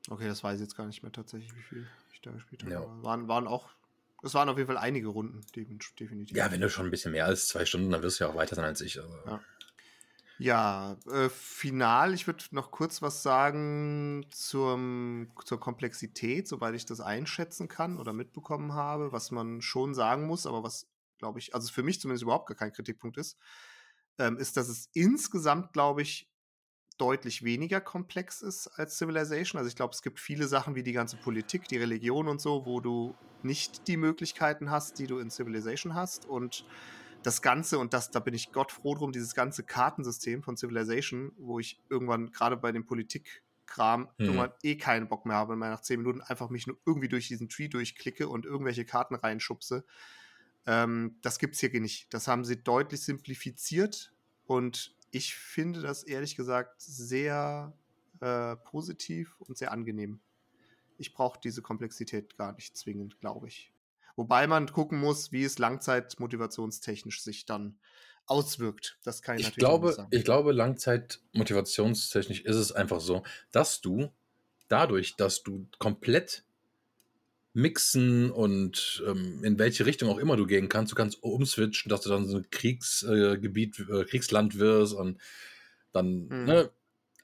Okay, 0.08 0.26
das 0.28 0.42
weiß 0.42 0.56
ich 0.56 0.62
jetzt 0.62 0.76
gar 0.76 0.86
nicht 0.86 1.02
mehr 1.02 1.12
tatsächlich, 1.12 1.54
wie 1.54 1.62
viel 1.62 1.86
ich 2.12 2.20
da 2.20 2.30
gespielt 2.30 2.62
habe. 2.62 2.72
Ja. 2.72 3.02
Waren, 3.02 3.28
waren 3.28 3.46
auch, 3.46 3.68
es 4.22 4.34
waren 4.34 4.48
auf 4.48 4.56
jeden 4.56 4.68
Fall 4.68 4.78
einige 4.78 5.08
Runden, 5.08 5.40
definitiv. 5.54 6.36
Ja, 6.36 6.50
wenn 6.50 6.60
du 6.60 6.70
schon 6.70 6.86
ein 6.86 6.90
bisschen 6.90 7.12
mehr 7.12 7.26
als 7.26 7.48
zwei 7.48 7.66
Stunden, 7.66 7.90
dann 7.90 8.02
wirst 8.02 8.20
du 8.20 8.24
ja 8.24 8.30
auch 8.30 8.36
weiter 8.36 8.54
sein 8.54 8.64
als 8.64 8.80
ich. 8.80 9.00
Also. 9.00 9.14
Ja. 9.26 9.40
Ja, 10.38 10.98
äh, 11.10 11.30
final, 11.30 12.12
ich 12.12 12.26
würde 12.26 12.44
noch 12.50 12.70
kurz 12.70 13.00
was 13.00 13.22
sagen 13.22 14.26
zum, 14.30 15.30
zur 15.46 15.58
Komplexität, 15.58 16.46
soweit 16.46 16.74
ich 16.74 16.84
das 16.84 17.00
einschätzen 17.00 17.68
kann 17.68 17.98
oder 17.98 18.12
mitbekommen 18.12 18.74
habe, 18.74 19.12
was 19.12 19.30
man 19.30 19.62
schon 19.62 19.94
sagen 19.94 20.26
muss, 20.26 20.46
aber 20.46 20.62
was 20.62 20.88
glaube 21.18 21.38
ich, 21.38 21.54
also 21.54 21.72
für 21.72 21.82
mich 21.82 22.00
zumindest 22.00 22.22
überhaupt 22.22 22.48
gar 22.48 22.56
kein 22.56 22.72
Kritikpunkt 22.72 23.16
ist, 23.16 23.36
ähm, 24.18 24.38
ist, 24.38 24.56
dass 24.56 24.68
es 24.68 24.88
insgesamt, 24.92 25.72
glaube 25.72 26.02
ich, 26.02 26.28
deutlich 26.98 27.42
weniger 27.42 27.80
komplex 27.80 28.42
ist 28.42 28.68
als 28.68 28.96
Civilization. 28.96 29.58
Also 29.58 29.68
ich 29.68 29.76
glaube, 29.76 29.92
es 29.92 30.02
gibt 30.02 30.18
viele 30.18 30.48
Sachen 30.48 30.74
wie 30.74 30.82
die 30.82 30.92
ganze 30.92 31.16
Politik, 31.16 31.68
die 31.68 31.76
Religion 31.76 32.28
und 32.28 32.40
so, 32.40 32.64
wo 32.64 32.80
du 32.80 33.14
nicht 33.42 33.86
die 33.88 33.96
Möglichkeiten 33.96 34.70
hast, 34.70 34.98
die 34.98 35.06
du 35.06 35.18
in 35.18 35.30
Civilization 35.30 35.94
hast. 35.94 36.24
Und 36.26 36.64
das 37.22 37.42
Ganze, 37.42 37.78
und 37.78 37.92
das, 37.92 38.10
da 38.10 38.20
bin 38.20 38.34
ich 38.34 38.52
Gott 38.52 38.72
froh 38.72 38.94
drum, 38.94 39.12
dieses 39.12 39.34
ganze 39.34 39.62
Kartensystem 39.62 40.42
von 40.42 40.56
Civilization, 40.56 41.32
wo 41.36 41.58
ich 41.58 41.82
irgendwann 41.90 42.30
gerade 42.30 42.56
bei 42.56 42.72
dem 42.72 42.86
Politikkram 42.86 44.08
mhm. 44.16 44.24
irgendwann 44.24 44.52
eh 44.62 44.76
keinen 44.76 45.08
Bock 45.08 45.26
mehr 45.26 45.36
habe, 45.36 45.52
wenn 45.52 45.58
man 45.58 45.70
nach 45.70 45.82
zehn 45.82 46.00
Minuten 46.00 46.22
einfach 46.22 46.48
mich 46.50 46.66
nur 46.66 46.78
irgendwie 46.86 47.08
durch 47.08 47.28
diesen 47.28 47.48
Tree 47.48 47.68
durchklicke 47.68 48.28
und 48.28 48.46
irgendwelche 48.46 48.84
Karten 48.84 49.16
reinschubse. 49.16 49.84
Ähm, 50.66 51.16
das 51.22 51.38
gibt 51.38 51.54
es 51.54 51.60
hier 51.60 51.80
nicht. 51.80 52.12
Das 52.12 52.28
haben 52.28 52.44
sie 52.44 52.62
deutlich 52.62 53.00
simplifiziert 53.00 54.12
und 54.46 54.94
ich 55.10 55.34
finde 55.34 55.80
das 55.80 56.02
ehrlich 56.02 56.36
gesagt 56.36 56.80
sehr 56.80 57.72
äh, 58.20 58.56
positiv 58.56 59.36
und 59.40 59.56
sehr 59.56 59.72
angenehm. 59.72 60.20
Ich 60.98 61.14
brauche 61.14 61.38
diese 61.42 61.62
Komplexität 61.62 62.36
gar 62.36 62.52
nicht 62.54 62.76
zwingend, 62.76 63.20
glaube 63.20 63.48
ich. 63.48 63.72
Wobei 64.16 64.46
man 64.46 64.66
gucken 64.72 64.98
muss, 64.98 65.30
wie 65.30 65.44
es 65.44 65.58
langzeitmotivationstechnisch 65.58 67.22
sich 67.22 67.44
dann 67.44 67.78
auswirkt. 68.24 68.98
Das 69.04 69.22
kann 69.22 69.36
ich, 69.36 69.42
ich 69.42 69.46
natürlich 69.48 69.58
glaube, 69.58 69.86
nicht 69.88 69.96
sagen. 69.96 70.08
Ich 70.10 70.24
glaube, 70.24 70.52
langzeitmotivationstechnisch 70.52 72.40
ist 72.40 72.56
es 72.56 72.72
einfach 72.72 73.00
so, 73.00 73.22
dass 73.52 73.82
du 73.82 74.10
dadurch, 74.68 75.16
dass 75.16 75.42
du 75.42 75.68
komplett 75.78 76.45
mixen 77.56 78.30
und 78.30 79.02
ähm, 79.06 79.42
in 79.42 79.58
welche 79.58 79.86
Richtung 79.86 80.10
auch 80.10 80.18
immer 80.18 80.36
du 80.36 80.46
gehen 80.46 80.68
kannst. 80.68 80.92
Du 80.92 80.96
kannst 80.96 81.22
umswitchen, 81.22 81.88
dass 81.88 82.02
du 82.02 82.10
dann 82.10 82.28
so 82.28 82.36
ein 82.36 82.50
Kriegsgebiet, 82.50 83.80
äh, 83.88 84.04
Kriegsland 84.04 84.58
wirst 84.58 84.92
und 84.92 85.18
dann 85.90 86.26
mhm. 86.28 86.44
ne, 86.44 86.70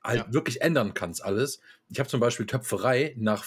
halt 0.02 0.26
ja. 0.26 0.32
wirklich 0.32 0.62
ändern 0.62 0.94
kannst 0.94 1.22
alles. 1.22 1.60
Ich 1.90 1.98
habe 1.98 2.08
zum 2.08 2.18
Beispiel 2.18 2.46
Töpferei 2.46 3.14
nach 3.18 3.44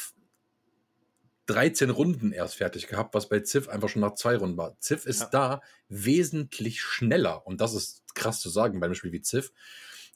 13 1.47 1.89
Runden 1.89 2.31
erst 2.31 2.57
fertig 2.57 2.85
gehabt, 2.85 3.15
was 3.15 3.29
bei 3.29 3.39
Ziff 3.39 3.67
einfach 3.67 3.89
schon 3.89 4.03
nach 4.03 4.13
zwei 4.13 4.37
Runden 4.37 4.57
war. 4.57 4.79
Ziff 4.79 5.07
ist 5.07 5.21
ja. 5.21 5.29
da 5.31 5.61
wesentlich 5.89 6.81
schneller 6.81 7.47
und 7.47 7.61
das 7.61 7.73
ist 7.73 8.03
krass 8.13 8.41
zu 8.41 8.49
sagen 8.49 8.79
bei 8.79 8.85
einem 8.85 8.95
Spiel 8.95 9.11
wie 9.11 9.21
Ziff, 9.21 9.51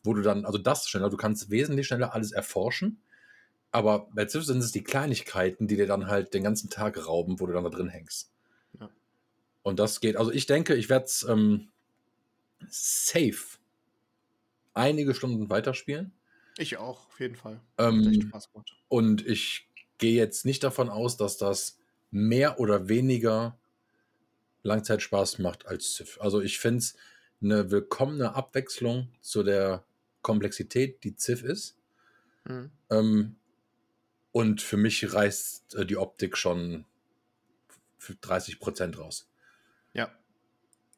wo 0.03 0.13
du 0.13 0.21
dann, 0.21 0.45
also 0.45 0.60
das 0.60 0.88
schneller, 0.88 1.10
du 1.10 1.17
kannst 1.17 1.49
wesentlich 1.49 1.88
schneller 1.88 2.13
alles 2.13 2.32
erforschen 2.32 3.01
aber 3.71 4.08
bei 4.13 4.25
Ziff 4.25 4.45
sind 4.45 4.60
es 4.60 4.71
die 4.71 4.84
Kleinigkeiten, 4.84 5.67
die 5.67 5.75
dir 5.75 5.88
dann 5.88 6.08
halt 6.08 6.34
den 6.34 6.43
ganzen 6.43 6.69
Tag 6.69 7.05
rauben, 7.05 7.39
wo 7.39 7.45
du 7.45 7.53
dann 7.53 7.63
da 7.63 7.69
drin 7.69 7.89
hängst. 7.89 8.32
Ja. 8.79 8.89
Und 9.63 9.79
das 9.79 9.99
geht, 9.99 10.17
also 10.17 10.32
ich 10.32 10.45
denke, 10.47 10.75
ich 10.75 10.89
werde 10.89 11.05
es 11.05 11.23
ähm, 11.23 11.69
safe 12.69 13.60
einige 14.73 15.13
Stunden 15.13 15.49
weiterspielen. 15.49 16.12
Ich 16.58 16.77
auch, 16.77 17.08
auf 17.08 17.19
jeden 17.19 17.36
Fall. 17.36 17.60
Ähm, 17.77 18.32
und 18.88 19.25
ich 19.25 19.67
gehe 19.97 20.15
jetzt 20.15 20.45
nicht 20.45 20.63
davon 20.63 20.89
aus, 20.89 21.15
dass 21.17 21.38
das 21.38 21.77
mehr 22.12 22.60
oder 22.60 22.89
weniger 22.89 23.58
Langzeitspaß 24.63 25.39
macht 25.39 25.67
als 25.67 25.93
Ziff. 25.93 26.19
Also 26.19 26.41
ich 26.41 26.60
finde 26.60 26.79
es 26.79 26.95
eine 27.41 27.71
willkommene 27.71 28.36
Abwechslung 28.36 29.10
zu 29.21 29.43
der 29.43 29.84
Komplexität, 30.21 31.03
die 31.03 31.15
Ziff 31.15 31.43
ist. 31.43 31.77
Mhm. 32.45 32.71
Ähm, 32.89 33.36
und 34.39 34.62
für 34.62 34.78
mich 34.78 35.13
reißt 35.13 35.75
äh, 35.75 35.86
die 35.86 35.97
Optik 35.97 36.38
schon 36.38 36.86
für 37.97 38.15
30 38.15 38.58
Prozent 38.60 38.97
raus. 38.97 39.30
Ja. 39.93 40.10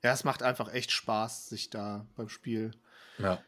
Ja, 0.03 0.13
es 0.13 0.23
macht 0.23 0.43
einfach 0.43 0.71
echt 0.71 0.91
Spaß, 0.91 1.49
sich 1.49 1.71
da 1.71 2.05
beim 2.15 2.29
Spiel 2.29 2.71
ja. 3.17 3.43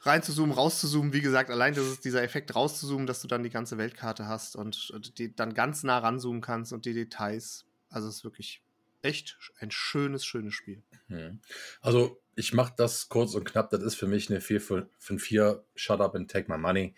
reinzuzoomen, 0.00 0.54
rauszuzoomen. 0.54 1.14
Wie 1.14 1.22
gesagt, 1.22 1.48
allein 1.48 1.74
das 1.74 1.86
ist 1.86 2.04
dieser 2.04 2.22
Effekt 2.22 2.54
rauszuzoomen, 2.54 3.06
dass 3.06 3.22
du 3.22 3.28
dann 3.28 3.42
die 3.42 3.48
ganze 3.48 3.78
Weltkarte 3.78 4.26
hast 4.26 4.56
und, 4.56 4.90
und 4.90 5.18
die 5.18 5.34
dann 5.34 5.54
ganz 5.54 5.84
nah 5.84 5.98
ranzoomen 5.98 6.42
kannst 6.42 6.74
und 6.74 6.84
die 6.84 6.92
Details. 6.92 7.64
Also 7.88 8.08
es 8.08 8.16
ist 8.16 8.24
wirklich 8.24 8.62
echt 9.00 9.38
ein 9.58 9.70
schönes, 9.70 10.22
schönes 10.22 10.52
Spiel. 10.52 10.82
Hm. 11.06 11.40
Also 11.80 12.20
ich 12.34 12.52
mache 12.52 12.74
das 12.76 13.08
kurz 13.08 13.34
und 13.34 13.44
knapp. 13.44 13.70
Das 13.70 13.82
ist 13.82 13.94
für 13.94 14.06
mich 14.06 14.28
eine 14.28 14.42
4 14.42 14.60
von 14.60 15.18
4 15.18 15.64
Shut 15.76 16.02
Up 16.02 16.14
and 16.14 16.30
Take 16.30 16.52
My 16.52 16.58
Money. 16.58 16.94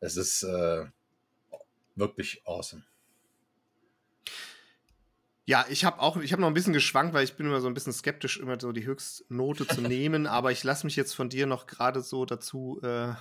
Es 0.00 0.16
ist 0.16 0.42
äh, 0.42 0.86
wirklich 1.94 2.42
awesome. 2.46 2.84
Ja, 5.44 5.66
ich 5.68 5.84
habe 5.84 6.00
auch, 6.00 6.18
ich 6.18 6.32
habe 6.32 6.40
noch 6.40 6.48
ein 6.48 6.54
bisschen 6.54 6.72
geschwankt, 6.72 7.14
weil 7.14 7.24
ich 7.24 7.34
bin 7.34 7.46
immer 7.46 7.60
so 7.60 7.66
ein 7.66 7.74
bisschen 7.74 7.92
skeptisch, 7.92 8.38
immer 8.38 8.60
so 8.60 8.70
die 8.70 8.86
Höchstnote 8.86 9.66
zu 9.66 9.80
nehmen, 9.82 10.26
aber 10.26 10.52
ich 10.52 10.62
lasse 10.62 10.86
mich 10.86 10.94
jetzt 10.94 11.14
von 11.14 11.28
dir 11.28 11.46
noch 11.46 11.66
gerade 11.66 12.00
so 12.00 12.24
dazu 12.24 12.80
äh, 12.82 13.12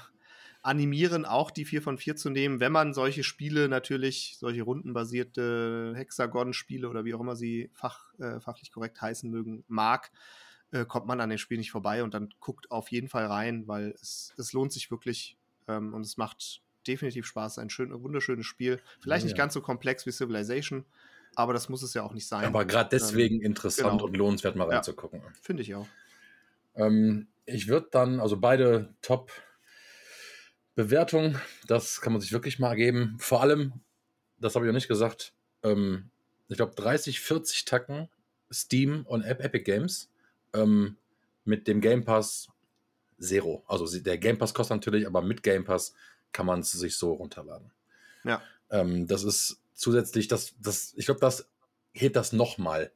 animieren, 0.62 1.26
auch 1.26 1.50
die 1.50 1.66
4 1.66 1.82
von 1.82 1.98
4 1.98 2.16
zu 2.16 2.30
nehmen, 2.30 2.60
wenn 2.60 2.72
man 2.72 2.94
solche 2.94 3.24
Spiele 3.24 3.68
natürlich, 3.68 4.38
solche 4.38 4.62
rundenbasierte 4.62 5.94
Hexagon-Spiele 5.96 6.88
oder 6.88 7.06
wie 7.06 7.16
auch 7.16 7.20
immer 7.20 7.36
sie 7.36 7.72
fach, 7.74 8.14
äh, 8.20 8.40
fachlich 8.40 8.72
korrekt 8.72 9.02
heißen 9.02 9.30
mögen, 9.30 9.64
mag, 9.68 10.12
äh, 10.72 10.86
kommt 10.86 11.08
man 11.08 11.22
an 11.22 11.30
dem 11.30 11.40
Spiel 11.40 11.58
nicht 11.58 11.72
vorbei 11.72 12.04
und 12.04 12.14
dann 12.14 12.30
guckt 12.40 12.70
auf 12.70 12.92
jeden 12.92 13.10
Fall 13.10 13.26
rein, 13.26 13.68
weil 13.68 13.96
es, 14.00 14.34
es 14.38 14.54
lohnt 14.54 14.72
sich 14.72 14.92
wirklich 14.92 15.38
ähm, 15.68 15.96
und 15.96 16.02
es 16.02 16.18
macht 16.18 16.62
definitiv 16.88 17.26
Spaß. 17.26 17.60
Ein 17.60 17.70
schön, 17.70 17.92
wunderschönes 18.04 18.46
Spiel. 18.46 18.80
Vielleicht 19.00 19.24
ja, 19.24 19.28
nicht 19.28 19.38
ganz 19.38 19.54
so 19.54 19.62
komplex 19.62 20.06
wie 20.06 20.12
Civilization, 20.12 20.86
aber 21.36 21.54
das 21.54 21.70
muss 21.70 21.84
es 21.84 21.94
ja 21.94 22.04
auch 22.04 22.14
nicht 22.14 22.28
sein. 22.28 22.46
Aber 22.46 22.66
gerade 22.66 22.90
deswegen 22.92 23.36
ähm, 23.38 23.48
interessant 23.48 23.92
genau. 23.92 24.06
und 24.06 24.18
lohnenswert 24.18 24.56
mal 24.56 24.70
reinzugucken. 24.70 25.22
Ja, 25.22 25.32
Finde 25.42 25.64
ich 25.64 25.76
auch. 25.76 25.88
Ähm, 26.76 27.28
ich 27.46 27.68
würde 27.68 27.88
dann, 27.92 28.20
also 28.20 28.38
beide 28.38 28.94
Top 29.02 29.32
Bewertungen, 30.76 31.40
das 31.68 32.02
kann 32.02 32.14
man 32.14 32.22
sich 32.22 32.32
wirklich 32.32 32.60
mal 32.60 32.76
geben. 32.76 33.16
Vor 33.20 33.42
allem, 33.42 33.74
das 34.40 34.56
habe 34.56 34.66
ich 34.66 34.68
noch 34.68 34.76
nicht 34.76 34.88
gesagt, 34.88 35.34
ähm, 35.64 36.10
ich 36.48 36.58
glaube 36.58 36.76
30, 36.76 37.20
40 37.20 37.66
Tacken 37.66 38.10
Steam 38.52 39.06
und 39.06 39.24
App 39.24 39.42
Epic 39.42 39.64
Games 39.64 40.10
ähm, 40.54 40.98
mit 41.46 41.68
dem 41.68 41.82
Game 41.82 42.04
Pass 42.04 42.50
Zero. 43.20 43.64
Also 43.68 44.00
der 44.00 44.18
Game 44.18 44.38
Pass 44.38 44.54
kostet 44.54 44.78
natürlich, 44.78 45.08
aber 45.08 45.22
mit 45.22 45.44
Game 45.44 45.64
Pass 45.64 45.94
kann 46.32 46.46
man 46.46 46.62
es 46.62 46.72
sich 46.72 46.96
so 46.96 47.14
runterladen. 47.14 47.72
Ja. 48.24 48.42
Ähm, 48.70 49.08
das 49.08 49.24
ist 49.24 49.62
zusätzlich, 49.74 50.28
das, 50.28 50.56
das, 50.60 50.94
ich 50.96 51.06
glaube, 51.06 51.22
das 51.22 51.50
hebt 51.94 52.16
das 52.16 52.34
nochmal 52.34 52.92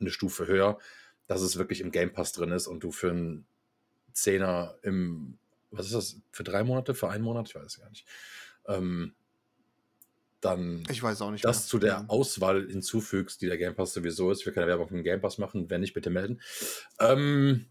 eine 0.00 0.10
Stufe 0.10 0.46
höher, 0.46 0.78
dass 1.26 1.42
es 1.42 1.58
wirklich 1.58 1.80
im 1.80 1.92
Game 1.92 2.12
Pass 2.12 2.32
drin 2.32 2.50
ist 2.50 2.66
und 2.66 2.80
du 2.80 2.90
für 2.90 3.10
einen 3.10 3.46
Zehner 4.12 4.76
im, 4.82 5.38
was 5.70 5.86
ist 5.86 5.94
das, 5.94 6.16
für 6.32 6.44
drei 6.44 6.64
Monate, 6.64 6.94
für 6.94 7.08
einen 7.08 7.24
Monat, 7.24 7.48
ich 7.48 7.54
weiß 7.54 7.64
es 7.64 7.78
gar 7.78 7.90
nicht, 7.90 8.06
ähm, 8.66 9.14
dann 10.40 10.82
ich 10.90 11.02
weiß 11.02 11.22
auch 11.22 11.30
nicht 11.30 11.44
das 11.44 11.60
mehr. 11.60 11.66
zu 11.66 11.78
der 11.78 12.04
Auswahl 12.08 12.66
hinzufügst, 12.66 13.40
die 13.40 13.46
der 13.46 13.58
Game 13.58 13.76
Pass 13.76 13.94
sowieso 13.94 14.30
ist. 14.32 14.44
Will 14.44 14.52
keine 14.52 14.66
Werbung 14.66 14.88
für 14.88 14.94
den 14.94 15.04
Game 15.04 15.20
Pass 15.20 15.38
machen, 15.38 15.70
wenn 15.70 15.80
nicht, 15.80 15.94
bitte 15.94 16.10
melden. 16.10 16.40
Ähm, 16.98 17.66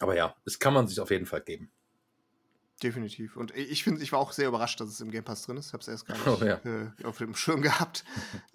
aber 0.00 0.16
ja, 0.16 0.34
es 0.46 0.58
kann 0.58 0.72
man 0.72 0.88
sich 0.88 0.98
auf 0.98 1.10
jeden 1.10 1.26
Fall 1.26 1.42
geben. 1.42 1.70
Definitiv. 2.82 3.36
Und 3.36 3.54
ich 3.56 3.84
finde, 3.84 4.02
ich 4.02 4.12
war 4.12 4.18
auch 4.18 4.32
sehr 4.32 4.48
überrascht, 4.48 4.80
dass 4.80 4.88
es 4.88 5.00
im 5.00 5.10
Game 5.10 5.24
Pass 5.24 5.42
drin 5.42 5.56
ist. 5.56 5.68
Ich 5.68 5.72
habe 5.72 5.80
es 5.80 5.88
erst 5.88 6.06
gar 6.06 6.16
nicht 6.16 6.26
oh, 6.26 6.44
ja. 6.44 6.60
äh, 6.64 7.04
auf 7.04 7.18
dem 7.18 7.34
Schirm 7.34 7.62
gehabt. 7.62 8.04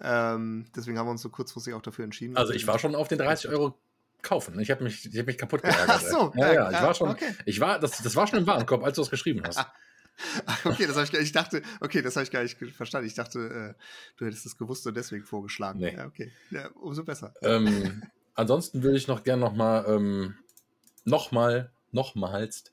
ähm, 0.00 0.66
deswegen 0.76 0.98
haben 0.98 1.06
wir 1.06 1.12
uns 1.12 1.22
so 1.22 1.30
kurzfristig 1.30 1.74
auch 1.74 1.82
dafür 1.82 2.04
entschieden. 2.04 2.36
Also 2.36 2.52
ich 2.52 2.66
war 2.66 2.78
schon 2.78 2.94
auf 2.94 3.08
den 3.08 3.18
30 3.18 3.50
Euro 3.50 3.78
kaufen. 4.22 4.58
Ich 4.60 4.70
habe 4.70 4.84
mich, 4.84 5.08
hab 5.16 5.26
mich 5.26 5.38
kaputt 5.38 5.62
geärgert. 5.62 5.86
Ach 5.88 6.00
so, 6.00 6.32
ja, 6.36 6.52
ja, 6.52 6.70
ich 6.70 6.82
war 6.82 6.94
schon, 6.94 7.10
okay. 7.10 7.34
ich 7.46 7.60
war, 7.60 7.78
das, 7.78 8.02
das 8.02 8.14
war 8.16 8.26
schon 8.26 8.40
im 8.40 8.46
Warenkorb, 8.46 8.84
als 8.84 8.96
du 8.96 9.02
es 9.02 9.10
geschrieben 9.10 9.42
hast. 9.46 9.58
okay, 10.64 10.86
das 10.86 10.96
habe 10.96 11.06
ich, 11.06 11.14
ich 11.14 11.32
dachte, 11.32 11.62
okay, 11.80 12.02
das 12.02 12.16
habe 12.16 12.24
ich 12.24 12.30
gar 12.30 12.42
nicht 12.42 12.58
verstanden. 12.74 13.06
Ich 13.06 13.14
dachte, 13.14 13.74
äh, 13.74 13.82
du 14.18 14.26
hättest 14.26 14.44
es 14.46 14.58
gewusst 14.58 14.86
und 14.86 14.96
deswegen 14.96 15.24
vorgeschlagen. 15.24 15.80
Nee. 15.80 15.94
Ja, 15.96 16.06
okay, 16.06 16.30
ja, 16.50 16.68
umso 16.80 17.04
besser. 17.04 17.34
Ähm, 17.42 18.02
ansonsten 18.34 18.82
würde 18.82 18.98
ich 18.98 19.08
noch 19.08 19.24
gerne 19.24 19.40
noch 19.40 19.54
mal, 19.54 19.84
ähm, 19.88 20.34
noch 21.04 21.32
mal, 21.32 21.72
nochmals 21.92 22.64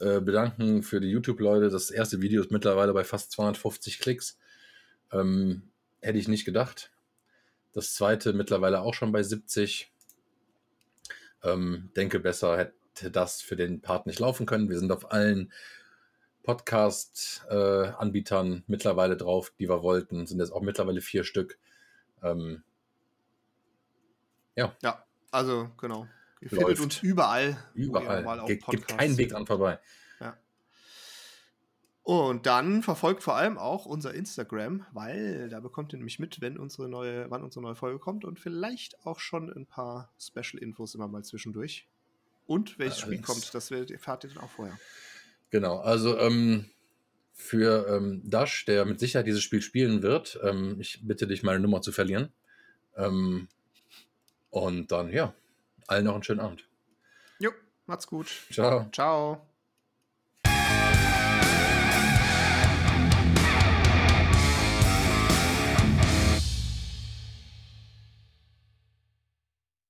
äh, 0.00 0.20
bedanken 0.20 0.82
für 0.82 1.00
die 1.00 1.10
YouTube-Leute. 1.10 1.70
Das 1.70 1.90
erste 1.90 2.20
Video 2.20 2.42
ist 2.42 2.50
mittlerweile 2.50 2.92
bei 2.92 3.04
fast 3.04 3.32
250 3.32 3.98
Klicks. 3.98 4.38
Ähm, 5.12 5.62
hätte 6.00 6.18
ich 6.18 6.28
nicht 6.28 6.44
gedacht. 6.44 6.90
Das 7.72 7.94
zweite 7.94 8.32
mittlerweile 8.32 8.80
auch 8.80 8.94
schon 8.94 9.12
bei 9.12 9.22
70. 9.22 9.92
Ähm, 11.42 11.90
denke, 11.96 12.20
besser 12.20 12.56
hätte 12.56 13.10
das 13.10 13.40
für 13.40 13.56
den 13.56 13.80
Part 13.80 14.06
nicht 14.06 14.18
laufen 14.18 14.46
können. 14.46 14.68
Wir 14.68 14.78
sind 14.78 14.92
auf 14.92 15.12
allen 15.12 15.52
Podcast-Anbietern 16.42 18.52
äh, 18.52 18.62
mittlerweile 18.66 19.16
drauf, 19.16 19.52
die 19.58 19.68
wir 19.68 19.82
wollten. 19.82 20.26
Sind 20.26 20.40
jetzt 20.40 20.52
auch 20.52 20.62
mittlerweile 20.62 21.00
vier 21.00 21.24
Stück. 21.24 21.58
Ähm, 22.22 22.62
ja. 24.56 24.76
Ja, 24.82 25.04
also 25.30 25.70
genau. 25.78 26.06
Ihr 26.44 26.50
Läuft. 26.50 26.66
findet 26.66 26.80
uns 26.80 27.02
überall. 27.02 27.56
Überall. 27.74 28.44
Ge 28.46 28.60
gibt 28.70 28.88
keinen 28.88 29.16
Weg 29.16 29.30
dran 29.30 29.46
vorbei. 29.46 29.78
Ja. 30.20 30.36
Und 32.02 32.44
dann 32.44 32.82
verfolgt 32.82 33.22
vor 33.22 33.34
allem 33.34 33.56
auch 33.56 33.86
unser 33.86 34.12
Instagram, 34.12 34.84
weil 34.92 35.48
da 35.48 35.60
bekommt 35.60 35.94
ihr 35.94 35.96
nämlich 35.96 36.18
mit, 36.18 36.42
wenn 36.42 36.58
unsere 36.58 36.86
neue, 36.86 37.30
wann 37.30 37.42
unsere 37.42 37.62
neue 37.62 37.76
Folge 37.76 37.98
kommt 37.98 38.26
und 38.26 38.38
vielleicht 38.38 39.06
auch 39.06 39.20
schon 39.20 39.50
ein 39.50 39.64
paar 39.64 40.12
Special-Infos 40.18 40.94
immer 40.94 41.08
mal 41.08 41.24
zwischendurch. 41.24 41.88
Und 42.46 42.78
welches 42.78 43.00
Spiel 43.00 43.22
kommt, 43.22 43.54
das 43.54 43.70
erfahrt 43.70 44.24
ihr 44.24 44.30
dann 44.34 44.44
auch 44.44 44.50
vorher. 44.50 44.78
Genau, 45.48 45.78
also 45.78 46.18
ähm, 46.18 46.66
für 47.32 47.86
ähm, 47.88 48.20
Dash, 48.22 48.66
der 48.66 48.84
mit 48.84 49.00
Sicherheit 49.00 49.26
dieses 49.26 49.42
Spiel 49.42 49.62
spielen 49.62 50.02
wird, 50.02 50.38
ähm, 50.42 50.76
ich 50.78 51.00
bitte 51.02 51.26
dich, 51.26 51.42
meine 51.42 51.60
Nummer 51.60 51.80
zu 51.80 51.90
verlieren. 51.90 52.34
Ähm, 52.96 53.48
und 54.50 54.92
dann, 54.92 55.10
ja, 55.10 55.34
allen 55.86 56.04
noch 56.04 56.14
einen 56.14 56.22
schönen 56.22 56.40
Abend. 56.40 56.68
Jo, 57.38 57.50
macht's 57.86 58.06
gut. 58.06 58.26
Ciao. 58.50 58.88
Ciao. 58.92 59.46